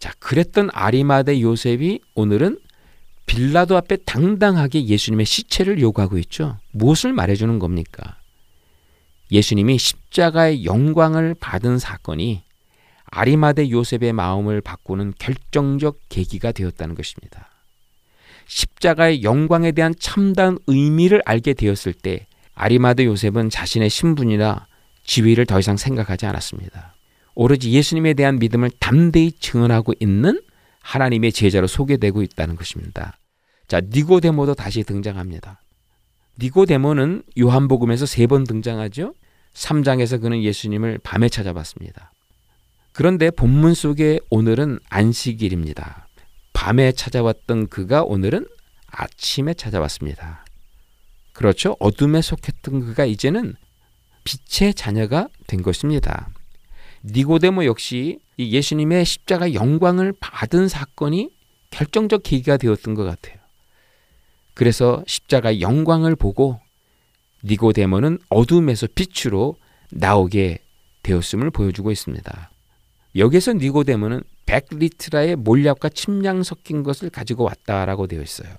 자, 0.00 0.12
그랬던 0.18 0.70
아리마대 0.72 1.40
요셉이 1.42 2.00
오늘은 2.14 2.58
빌라도 3.26 3.76
앞에 3.76 3.98
당당하게 3.98 4.86
예수님의 4.86 5.26
시체를 5.26 5.78
요구하고 5.80 6.18
있죠. 6.18 6.56
무엇을 6.72 7.12
말해주는 7.12 7.58
겁니까? 7.58 8.16
예수님이 9.30 9.78
십자가의 9.78 10.64
영광을 10.64 11.36
받은 11.38 11.78
사건이 11.78 12.42
아리마대 13.04 13.70
요셉의 13.70 14.12
마음을 14.14 14.60
바꾸는 14.62 15.12
결정적 15.18 15.98
계기가 16.08 16.50
되었다는 16.50 16.94
것입니다. 16.94 17.50
십자가의 18.46 19.22
영광에 19.22 19.72
대한 19.72 19.94
참다운 20.00 20.58
의미를 20.66 21.22
알게 21.26 21.52
되었을 21.52 21.92
때 21.92 22.26
아리마대 22.54 23.04
요셉은 23.04 23.50
자신의 23.50 23.90
신분이나 23.90 24.66
지위를 25.04 25.46
더 25.46 25.60
이상 25.60 25.76
생각하지 25.76 26.26
않았습니다. 26.26 26.89
오로지 27.42 27.72
예수님에 27.72 28.12
대한 28.12 28.38
믿음을 28.38 28.70
담대히 28.80 29.32
증언하고 29.32 29.94
있는 29.98 30.42
하나님의 30.82 31.32
제자로 31.32 31.66
소개되고 31.66 32.20
있다는 32.20 32.54
것입니다. 32.54 33.16
자, 33.66 33.80
니고데모도 33.80 34.52
다시 34.52 34.82
등장합니다. 34.84 35.62
니고데모는 36.38 37.22
요한복음에서 37.38 38.04
세 38.04 38.26
번 38.26 38.44
등장하죠. 38.44 39.14
3장에서 39.54 40.20
그는 40.20 40.42
예수님을 40.42 40.98
밤에 41.02 41.30
찾아봤습니다. 41.30 42.12
그런데 42.92 43.30
본문 43.30 43.72
속에 43.72 44.20
오늘은 44.28 44.78
안식일입니다. 44.90 46.08
밤에 46.52 46.92
찾아왔던 46.92 47.68
그가 47.68 48.02
오늘은 48.02 48.46
아침에 48.86 49.54
찾아왔습니다. 49.54 50.44
그렇죠. 51.32 51.74
어둠에 51.80 52.20
속했던 52.20 52.80
그가 52.80 53.06
이제는 53.06 53.54
빛의 54.24 54.74
자녀가 54.74 55.28
된 55.46 55.62
것입니다. 55.62 56.28
니고데모 57.04 57.64
역시 57.64 58.18
예수님의 58.38 59.04
십자가 59.04 59.54
영광을 59.54 60.12
받은 60.20 60.68
사건이 60.68 61.30
결정적 61.70 62.22
계기가 62.22 62.56
되었던 62.56 62.94
것 62.94 63.04
같아요. 63.04 63.36
그래서 64.54 65.02
십자가 65.06 65.60
영광을 65.60 66.16
보고 66.16 66.60
니고데모는 67.44 68.18
어둠에서 68.28 68.86
빛으로 68.94 69.56
나오게 69.90 70.58
되었음을 71.02 71.50
보여주고 71.50 71.90
있습니다. 71.90 72.50
여기서 73.16 73.54
니고데모는 73.54 74.22
100리트라의 74.46 75.36
몰약과 75.36 75.90
침량 75.90 76.42
섞인 76.42 76.82
것을 76.82 77.10
가지고 77.10 77.44
왔다라고 77.44 78.06
되어 78.06 78.22
있어요. 78.22 78.54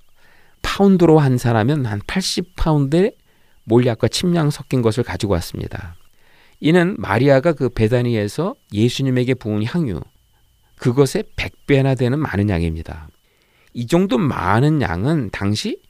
파운드로 0.61 1.19
한 1.19 1.37
사람은 1.37 1.85
한 1.85 1.99
80파운드의 2.01 3.15
몰약과 3.65 4.07
침량 4.07 4.49
섞인 4.49 4.81
것을 4.81 5.03
가지고 5.03 5.33
왔습니다. 5.33 5.95
이는 6.61 6.95
마리아가 6.99 7.53
그 7.53 7.69
베다니에서 7.69 8.55
예수님에게 8.71 9.33
부은 9.33 9.65
향유, 9.65 9.99
그것의 10.77 11.25
100배나 11.35 11.97
되는 11.97 12.19
많은 12.19 12.49
양입니다. 12.49 13.09
이 13.73 13.87
정도 13.87 14.17
많은 14.17 14.81
양은 14.81 15.31
당시 15.31 15.81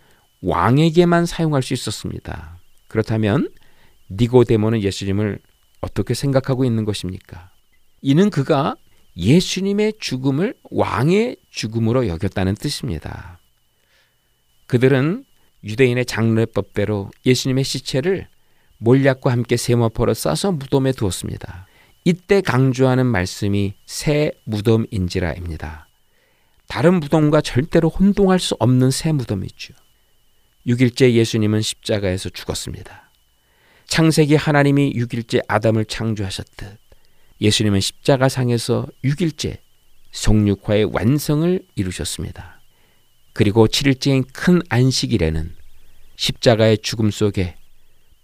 왕에게만 0.42 1.26
사용할 1.26 1.62
수 1.62 1.74
있었습니다. 1.74 2.58
그렇다면 2.88 3.50
니고데모는 4.10 4.82
예수님을 4.82 5.40
어떻게 5.82 6.14
생각하고 6.14 6.64
있는 6.64 6.86
것입니까? 6.86 7.52
이는 8.02 8.30
그가 8.30 8.76
예수님의 9.18 9.94
죽음을 10.00 10.54
왕의 10.64 11.36
죽음으로 11.50 12.08
여겼다는 12.08 12.56
뜻입니다. 12.56 13.40
그들은 14.68 15.26
유대인의 15.66 16.06
장례법대로 16.06 17.12
예수님의 17.26 17.66
시체를 17.66 18.28
몰약과 18.84 19.32
함께 19.32 19.58
세마포로 19.58 20.16
싸서 20.16 20.54
무덤에 20.54 20.92
두었습니다. 20.92 21.68
이때 22.04 22.42
강조하는 22.42 23.06
말씀이 23.06 23.76
새 23.86 24.32
무덤인지라입니다. 24.46 25.88
다른 26.68 27.00
무덤과 27.00 27.42
절대로 27.42 27.90
혼동할 27.90 28.40
수 28.40 28.56
없는 28.60 28.90
새 28.90 29.12
무덤이죠. 29.12 29.76
6일째 30.66 31.12
예수님은 31.12 31.62
십자가에서 31.62 32.30
죽었습니다. 32.30 33.12
창세기 33.86 34.36
하나님이 34.36 34.94
6일째 34.94 35.44
아담을 35.48 35.86
창조하셨듯 35.86 36.80
예수님은 37.40 37.82
십자가상에서 37.82 38.88
6일째 39.04 39.58
성육화의 40.12 40.86
완성을 40.86 41.62
이루셨습니다. 41.76 42.62
그리고 43.34 43.68
7일째인 43.68 44.26
큰 44.34 44.62
안식일에는 44.70 45.56
십자가의 46.16 46.80
죽음 46.80 47.12
속에 47.12 47.56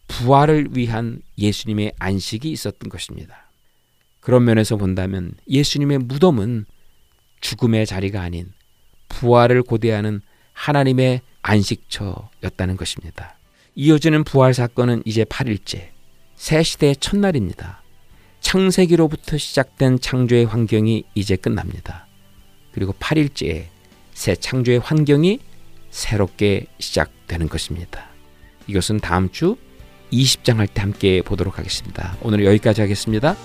부활을 0.07 0.69
위한 0.71 1.21
예수님의 1.37 1.93
안식이 1.99 2.49
있었던 2.51 2.89
것입니다. 2.89 3.49
그런 4.19 4.45
면에서 4.45 4.75
본다면 4.77 5.33
예수님의 5.49 5.99
무덤은 5.99 6.65
죽음의 7.41 7.85
자리가 7.85 8.21
아닌 8.21 8.51
부활을 9.09 9.63
고대하는 9.63 10.21
하나님의 10.53 11.21
안식처였다는 11.41 12.77
것입니다. 12.77 13.37
이어지는 13.75 14.23
부활 14.23 14.53
사건은 14.53 15.03
이제 15.05 15.23
8일째, 15.23 15.89
새 16.35 16.63
시대의 16.63 16.95
첫날입니다. 16.97 17.83
창세기로부터 18.41 19.37
시작된 19.37 19.99
창조의 19.99 20.45
환경이 20.45 21.03
이제 21.15 21.35
끝납니다. 21.35 22.07
그리고 22.71 22.93
8일째에 22.93 23.65
새 24.13 24.35
창조의 24.35 24.79
환경이 24.79 25.39
새롭게 25.89 26.65
시작되는 26.79 27.49
것입니다. 27.49 28.07
이것은 28.67 28.99
다음 28.99 29.31
주 29.31 29.57
20장 30.11 30.57
할 30.57 30.67
때 30.67 30.81
함께 30.81 31.21
보도록 31.21 31.57
하겠습니다. 31.59 32.15
오늘 32.21 32.45
여기까지 32.45 32.81
하겠습니다. 32.81 33.35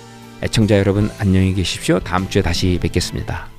애청자 0.42 0.78
여러분 0.78 1.10
안녕히 1.18 1.54
계십시오. 1.54 2.00
다음 2.00 2.28
주에 2.28 2.42
다시 2.42 2.78
뵙겠습니다. 2.82 3.51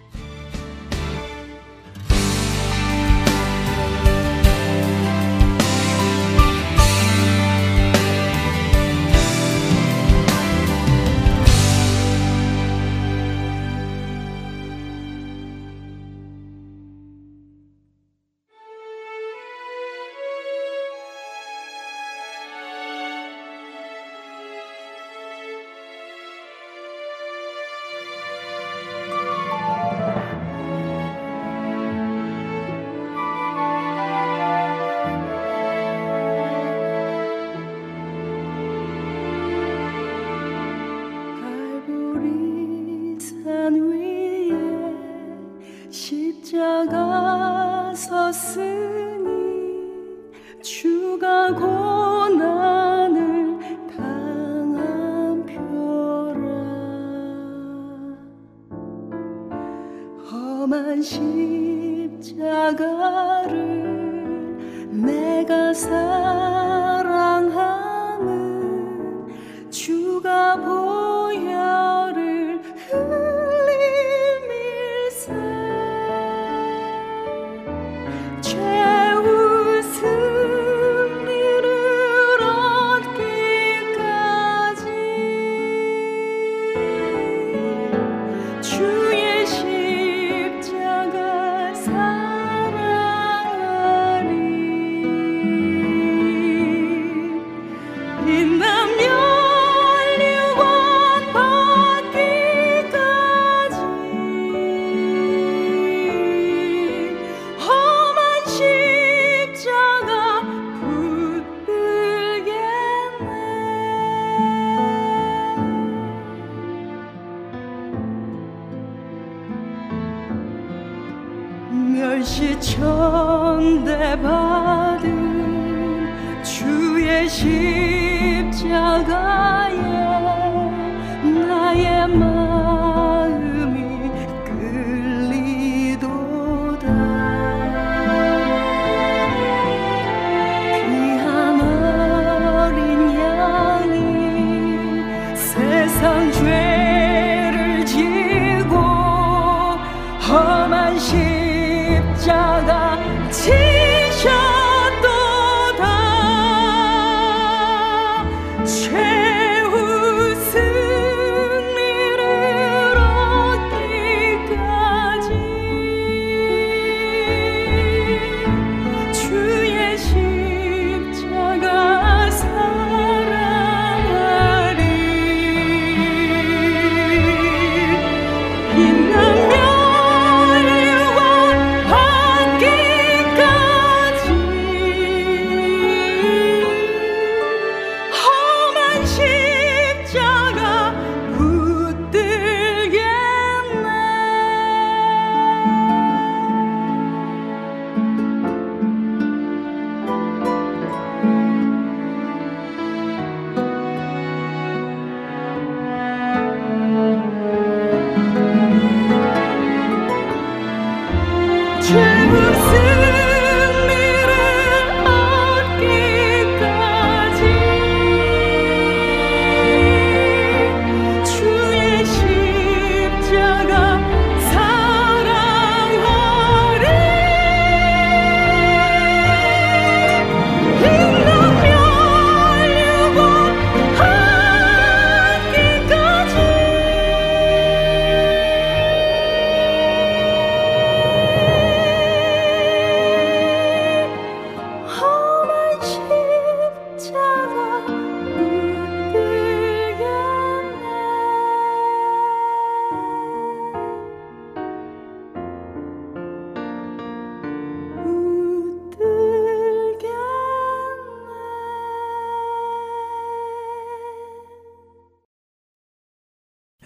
주가 51.24 51.83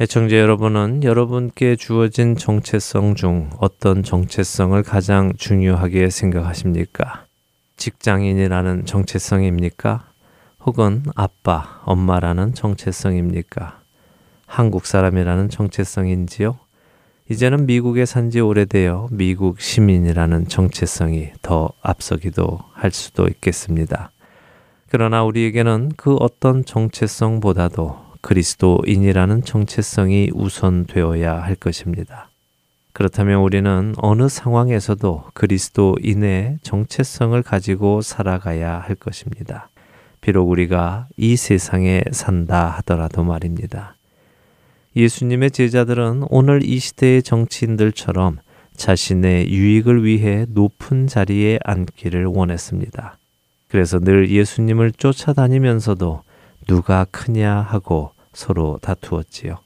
애청자 0.08 0.38
여러분은 0.38 1.04
여러분께 1.04 1.76
주어진 1.76 2.38
정체성 2.38 3.16
중 3.16 3.50
어떤 3.60 4.04
정체성을 4.04 4.82
가장 4.84 5.34
중요하게 5.38 6.10
생각하십니까? 6.12 7.26
직장인이라는 7.76 8.86
정체성입니까? 8.86 10.06
혹은 10.66 11.04
아빠, 11.14 11.82
엄마라는 11.84 12.54
정체성입니까? 12.54 13.82
한국 14.46 14.86
사람이라는 14.86 15.50
정체성인지요? 15.50 16.58
이제는 17.30 17.66
미국에 17.66 18.06
산 18.06 18.30
지 18.30 18.40
오래되어 18.40 19.10
미국 19.12 19.60
시민이라는 19.60 20.48
정체성이 20.48 21.32
더 21.42 21.72
앞서기도 21.82 22.60
할 22.72 22.92
수도 22.92 23.28
있겠습니다. 23.28 24.12
그러나 24.88 25.26
우리에게는 25.26 25.92
그 25.98 26.16
어떤 26.16 26.64
정체성보다도 26.64 28.07
그리스도인이라는 28.28 29.46
정체성이 29.46 30.32
우선되어야 30.34 31.42
할 31.42 31.56
것입니다. 31.56 32.30
그렇다면 32.92 33.40
우리는 33.40 33.94
어느 34.00 34.28
상황에서도 34.28 35.24
그리스도인의 35.34 36.58
정체성을 36.62 37.42
가지고 37.44 38.02
살아가야 38.02 38.80
할 38.80 38.96
것입니다. 38.96 39.70
비록 40.20 40.50
우리가 40.50 41.08
이 41.16 41.38
세상에 41.38 42.02
산다 42.12 42.68
하더라도 42.80 43.24
말입니다. 43.24 43.96
예수님의 44.98 45.52
제자들은 45.52 46.26
오늘 46.30 46.66
이 46.66 46.80
시대의 46.80 47.24
정치인들처럼 47.24 48.40
자신의 48.76 49.50
유익을 49.54 50.04
위해 50.04 50.46
높은 50.50 51.08
자리에 51.08 51.60
앉기를 51.64 52.26
원했습니다. 52.26 53.18
그래서 53.70 54.02
늘 54.02 54.30
예수님을 54.30 54.92
쫓아다니면서도 54.92 56.24
누가 56.68 57.06
크냐 57.10 57.62
하고 57.62 58.17
서로 58.38 58.78
다투었지요. 58.82 59.58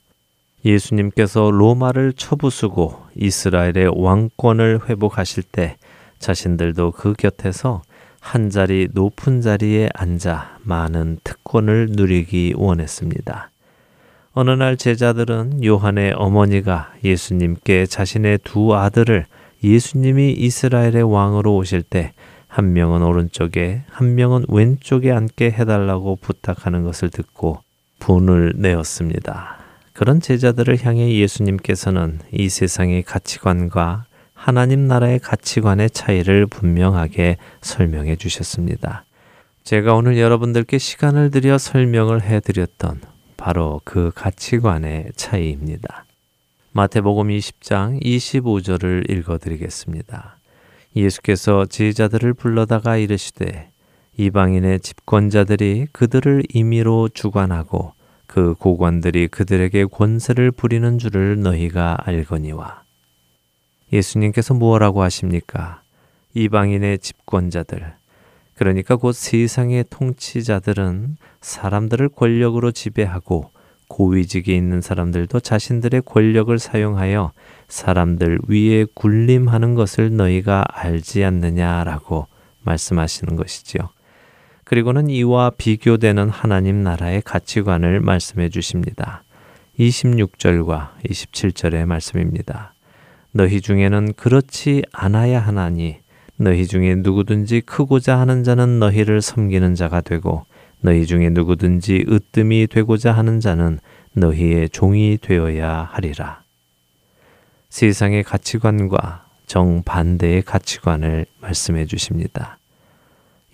예수님께서 0.64 1.52
로마를 1.52 2.14
쳐부수고 2.14 2.96
이스라엘의 3.16 3.92
왕권을 3.96 4.88
회복하실 4.88 5.44
때 5.44 5.78
자신들도 6.20 6.92
그 6.92 7.14
곁에서 7.14 7.82
한 8.20 8.50
자리 8.50 8.88
높은 8.94 9.42
자리에 9.42 9.90
앉아 9.94 10.60
많은 10.62 11.20
특권을 11.24 11.90
누리기 11.92 12.54
원했습니다. 12.56 13.50
어느 14.34 14.52
날 14.52 14.78
제자들은 14.78 15.64
요한의 15.66 16.14
어머니가 16.14 16.94
예수님께 17.04 17.88
자신의 17.88 18.40
두 18.44 18.76
아들을 18.76 19.26
예수님이 19.64 20.32
이스라엘의 20.32 21.04
왕으로 21.04 21.56
오실 21.56 21.84
때 21.84 22.14
한 22.52 22.74
명은 22.74 23.02
오른쪽에 23.02 23.84
한 23.90 24.16
명은 24.16 24.44
왼쪽에 24.50 25.10
앉게 25.10 25.52
해달라고 25.52 26.18
부탁하는 26.18 26.84
것을 26.84 27.10
듣고 27.10 27.60
분을 28.02 28.56
내었습니다. 28.58 29.58
그런 29.94 30.20
제자들을 30.20 30.84
향해 30.86 31.16
예수님께서는 31.16 32.20
이 32.34 32.50
세상의 32.50 33.04
가치관과 33.04 34.06
하나님 34.34 34.88
나라의 34.88 35.20
가치관의 35.20 35.92
차이를 35.92 36.48
분명하게 36.48 37.38
설명해 37.62 38.16
주셨습니다. 38.18 39.06
제가 39.64 39.94
오늘 39.94 40.18
여러분들께 40.18 40.80
시간을 40.80 41.30
들여 41.30 41.60
설명을 41.60 42.24
해 42.24 42.40
드렸던 42.40 43.02
바로 43.38 43.80
그 43.86 44.12
가치관의 44.16 45.12
차이입니다. 45.16 46.06
마태복음 46.74 47.28
20장 47.28 48.02
25절을 48.02 49.12
읽어 49.12 49.38
드리겠습니다. 49.38 50.38
예수께서 50.96 51.66
제자들을 51.66 52.34
불러다가 52.34 52.98
이르시되 52.98 53.71
이방인의 54.22 54.82
집권자들이 54.82 55.88
그들을 55.92 56.44
임의로 56.48 57.10
주관하고 57.10 57.94
그 58.28 58.54
고관들이 58.54 59.28
그들에게 59.30 59.86
권세를 59.86 60.52
부리는 60.52 61.00
줄을 61.00 61.42
너희가 61.42 61.98
알거니와 62.06 62.84
예수님께서 63.92 64.54
무엇라고 64.54 65.02
하십니까? 65.02 65.82
이방인의 66.36 67.00
집권자들 67.00 67.96
그러니까 68.54 68.96
곧 68.96 69.14
세상의 69.14 69.86
통치자들은 69.90 71.18
사람들을 71.42 72.10
권력으로 72.10 72.72
지배하고 72.72 73.50
고위직에 73.88 74.56
있는 74.56 74.82
사람들도 74.82 75.40
자신들의 75.40 76.04
권력을 76.06 76.60
사용하여 76.60 77.32
사람들 77.70 78.42
위에 78.48 78.86
군림하는 78.94 79.74
것을 79.74 80.16
너희가 80.16 80.64
알지 80.68 81.24
않느냐라고 81.24 82.28
말씀하시는 82.62 83.36
것이지요. 83.36 83.90
그리고는 84.72 85.10
이와 85.10 85.50
비교되는 85.50 86.30
하나님 86.30 86.82
나라의 86.82 87.22
가치관을 87.24 88.00
말씀해 88.00 88.48
주십니다. 88.48 89.26
26절과 89.78 90.92
27절의 91.04 91.86
말씀입니다. 91.86 92.74
너희 93.34 93.60
중에는 93.60 94.14
그렇지 94.14 94.84
않아야 94.94 95.42
하나니 95.42 95.98
너희 96.38 96.66
중에 96.68 96.96
누구든지 96.96 97.60
크고자 97.66 98.18
하는 98.18 98.46
자는 98.46 98.80
너희를 98.80 99.22
섬기는 99.22 99.76
자가 99.76 100.00
되고 100.00 100.46
너희 100.80 101.06
중에 101.06 101.32
누구든지 101.32 102.06
으뜸이 102.08 102.68
되고자 102.68 103.12
하는 103.12 103.42
자는 103.42 103.78
너희의 104.14 104.70
종이 104.70 105.18
되어야 105.22 105.90
하리라. 105.92 106.44
세상의 107.68 108.24
가치관과 108.24 109.26
정반대의 109.48 110.44
가치관을 110.44 111.26
말씀해 111.42 111.88
주십니다. 111.88 112.58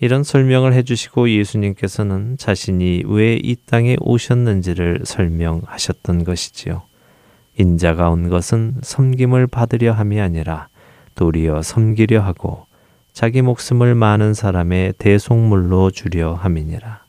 이런 0.00 0.22
설명을 0.22 0.74
해주시고 0.74 1.30
예수님께서는 1.30 2.36
자신이 2.36 3.02
왜 3.06 3.36
이 3.42 3.56
땅에 3.66 3.96
오셨는지를 4.00 5.00
설명하셨던 5.04 6.24
것이지요. 6.24 6.82
인자가 7.56 8.08
온 8.10 8.28
것은 8.28 8.76
섬김을 8.82 9.48
받으려 9.48 9.92
함이 9.92 10.20
아니라 10.20 10.68
도리어 11.16 11.62
섬기려 11.62 12.20
하고 12.20 12.66
자기 13.12 13.42
목숨을 13.42 13.96
많은 13.96 14.34
사람의 14.34 14.94
대속물로 14.98 15.90
주려 15.90 16.34
함이니라. 16.34 17.04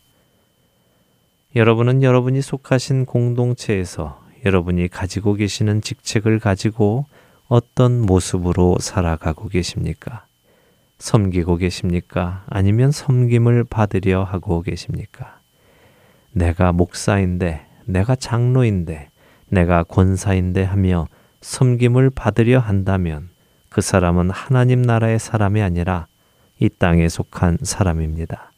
여러분은 1.56 2.02
여러분이 2.02 2.42
속하신 2.42 3.06
공동체에서 3.06 4.20
여러분이 4.46 4.88
가지고 4.88 5.36
계시는 5.36 5.82
직책을 5.82 6.40
가지고 6.40 7.06
어떤 7.48 8.02
모습으로 8.02 8.78
살아가고 8.80 9.50
계십니까? 9.50 10.26
섬기고 11.00 11.58
계십니까? 11.58 12.44
아니면 12.48 12.92
섬김을 12.92 13.64
받으려 13.66 14.24
하고 14.24 14.62
계십니까? 14.62 15.40
내가 16.32 16.72
목사인데, 16.72 17.66
내가 17.86 18.16
장로인데, 18.16 19.10
내가 19.48 19.84
권사인데 19.84 20.64
하며 20.64 21.08
섬김을 21.42 22.12
받으려 22.12 22.60
한다면 22.60 23.30
그 23.70 23.82
사람은 23.82 24.30
하나님 24.30 24.82
나라의 24.82 25.20
사람이 25.20 25.62
아니라 25.62 26.08
이 26.60 26.70
땅에 26.70 27.08
속한 27.08 27.60
사람입니다. 27.64 28.52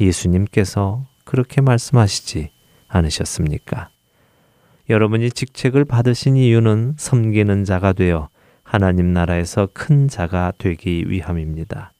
예수님께서 0.00 1.04
그렇게 1.24 1.60
말씀하시지 1.60 2.50
않으셨습니까? 2.88 3.90
여러분이 4.88 5.30
직책을 5.32 5.84
받으신 5.84 6.36
이유는 6.36 6.94
섬기는 6.96 7.64
자가 7.64 7.92
되어 7.92 8.28
하나님 8.68 9.14
나라에서 9.14 9.70
큰 9.72 10.08
자가 10.08 10.52
되기 10.58 11.06
위함입니다. 11.08 11.94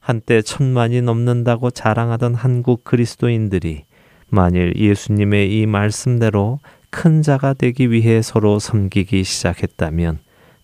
한때 0.00 0.42
천만이 0.42 1.02
넘는다고 1.02 1.70
자랑하던 1.70 2.34
한국 2.34 2.82
그리스도인들이 2.82 3.84
만일 4.26 4.74
예수님의 4.74 5.56
이 5.56 5.66
말씀대로 5.66 6.58
큰 6.90 7.22
자가 7.22 7.54
되기 7.54 7.92
위해 7.92 8.22
서로 8.22 8.58
섬기기 8.58 9.22
시작했다면 9.22 10.18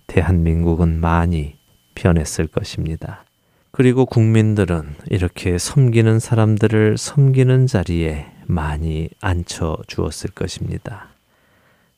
대한민국은 0.08 0.98
많이 0.98 1.54
변했을 1.94 2.48
것입니다. 2.48 3.24
그리고 3.70 4.06
국민들은 4.06 4.96
이렇게 5.10 5.58
섬기는 5.58 6.18
사람들을 6.18 6.98
섬기는 6.98 7.68
자리에 7.68 8.26
많이 8.46 9.08
앉혀 9.20 9.78
주었을 9.86 10.30
것입니다. 10.30 11.10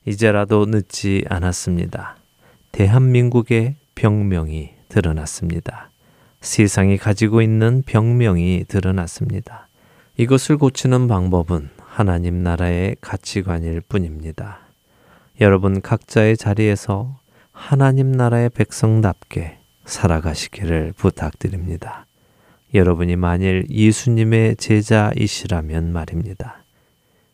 이제라도 0.05 0.67
늦지 0.67 1.25
않았습니다. 1.29 2.17
대한민국의 2.73 3.75
병명이 3.93 4.71
드러났습니다. 4.89 5.91
세상이 6.41 6.97
가지고 6.97 7.43
있는 7.43 7.83
병명이 7.85 8.65
드러났습니다. 8.67 9.67
이것을 10.17 10.57
고치는 10.57 11.07
방법은 11.07 11.69
하나님 11.77 12.41
나라의 12.41 12.95
가치관일 12.99 13.81
뿐입니다. 13.81 14.57
여러분 15.39 15.81
각자의 15.81 16.35
자리에서 16.35 17.19
하나님 17.51 18.11
나라의 18.11 18.49
백성답게 18.49 19.59
살아가시기를 19.85 20.93
부탁드립니다. 20.97 22.07
여러분이 22.73 23.17
만일 23.17 23.67
예수님의 23.69 24.55
제자이시라면 24.55 25.93
말입니다. 25.93 26.63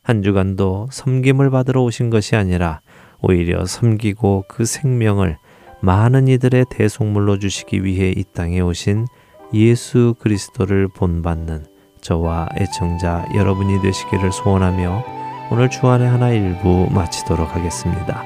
한 0.04 0.22
주간도 0.22 0.90
섬김을 0.92 1.50
받으러 1.50 1.82
오신 1.84 2.10
것이 2.10 2.36
아니라 2.36 2.82
오히려 3.22 3.66
섬기고 3.66 4.46
그 4.48 4.66
생명을 4.66 5.38
많은 5.82 6.28
이들의 6.28 6.66
대속물로 6.70 7.40
주시기 7.40 7.84
위해 7.84 8.14
이 8.16 8.24
땅에 8.34 8.60
오신 8.60 9.06
예수 9.54 10.16
그리스도를 10.20 10.88
본받는 10.90 11.66
저와 12.02 12.50
애청자 12.58 13.28
여러분이 13.36 13.82
되시기를 13.82 14.32
소원하며 14.32 15.04
오늘 15.52 15.70
주안의 15.70 16.08
하나 16.08 16.30
일부 16.30 16.88
마치도록 16.92 17.56
하겠습니다. 17.56 18.24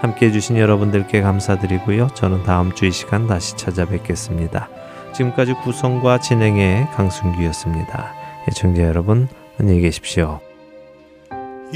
함께 0.00 0.26
해주신 0.26 0.58
여러분들께 0.58 1.22
감사드리고요. 1.22 2.08
저는 2.14 2.42
다음 2.42 2.74
주 2.74 2.86
이 2.86 2.90
시간 2.90 3.26
다시 3.26 3.56
찾아뵙겠습니다. 3.56 4.68
지금까지 5.14 5.54
구성과 5.62 6.18
진행의 6.18 6.88
강순기였습니다. 6.90 8.12
애청자 8.48 8.82
여러분 8.82 9.28
안녕히 9.58 9.80
계십시오. 9.80 10.43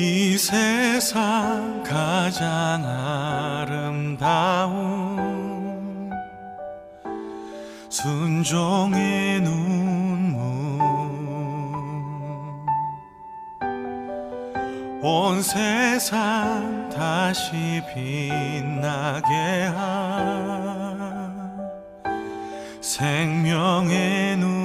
이 0.01 0.39
세상 0.39 1.83
가장 1.83 2.85
아름다운 3.67 4.79
순종의 7.89 9.41
눈물. 9.41 10.39
온 15.03 15.43
세상 15.43 16.89
다시 16.91 17.83
빛나게 17.93 19.65
한 19.75 21.59
생명의 22.81 24.37
눈 24.37 24.58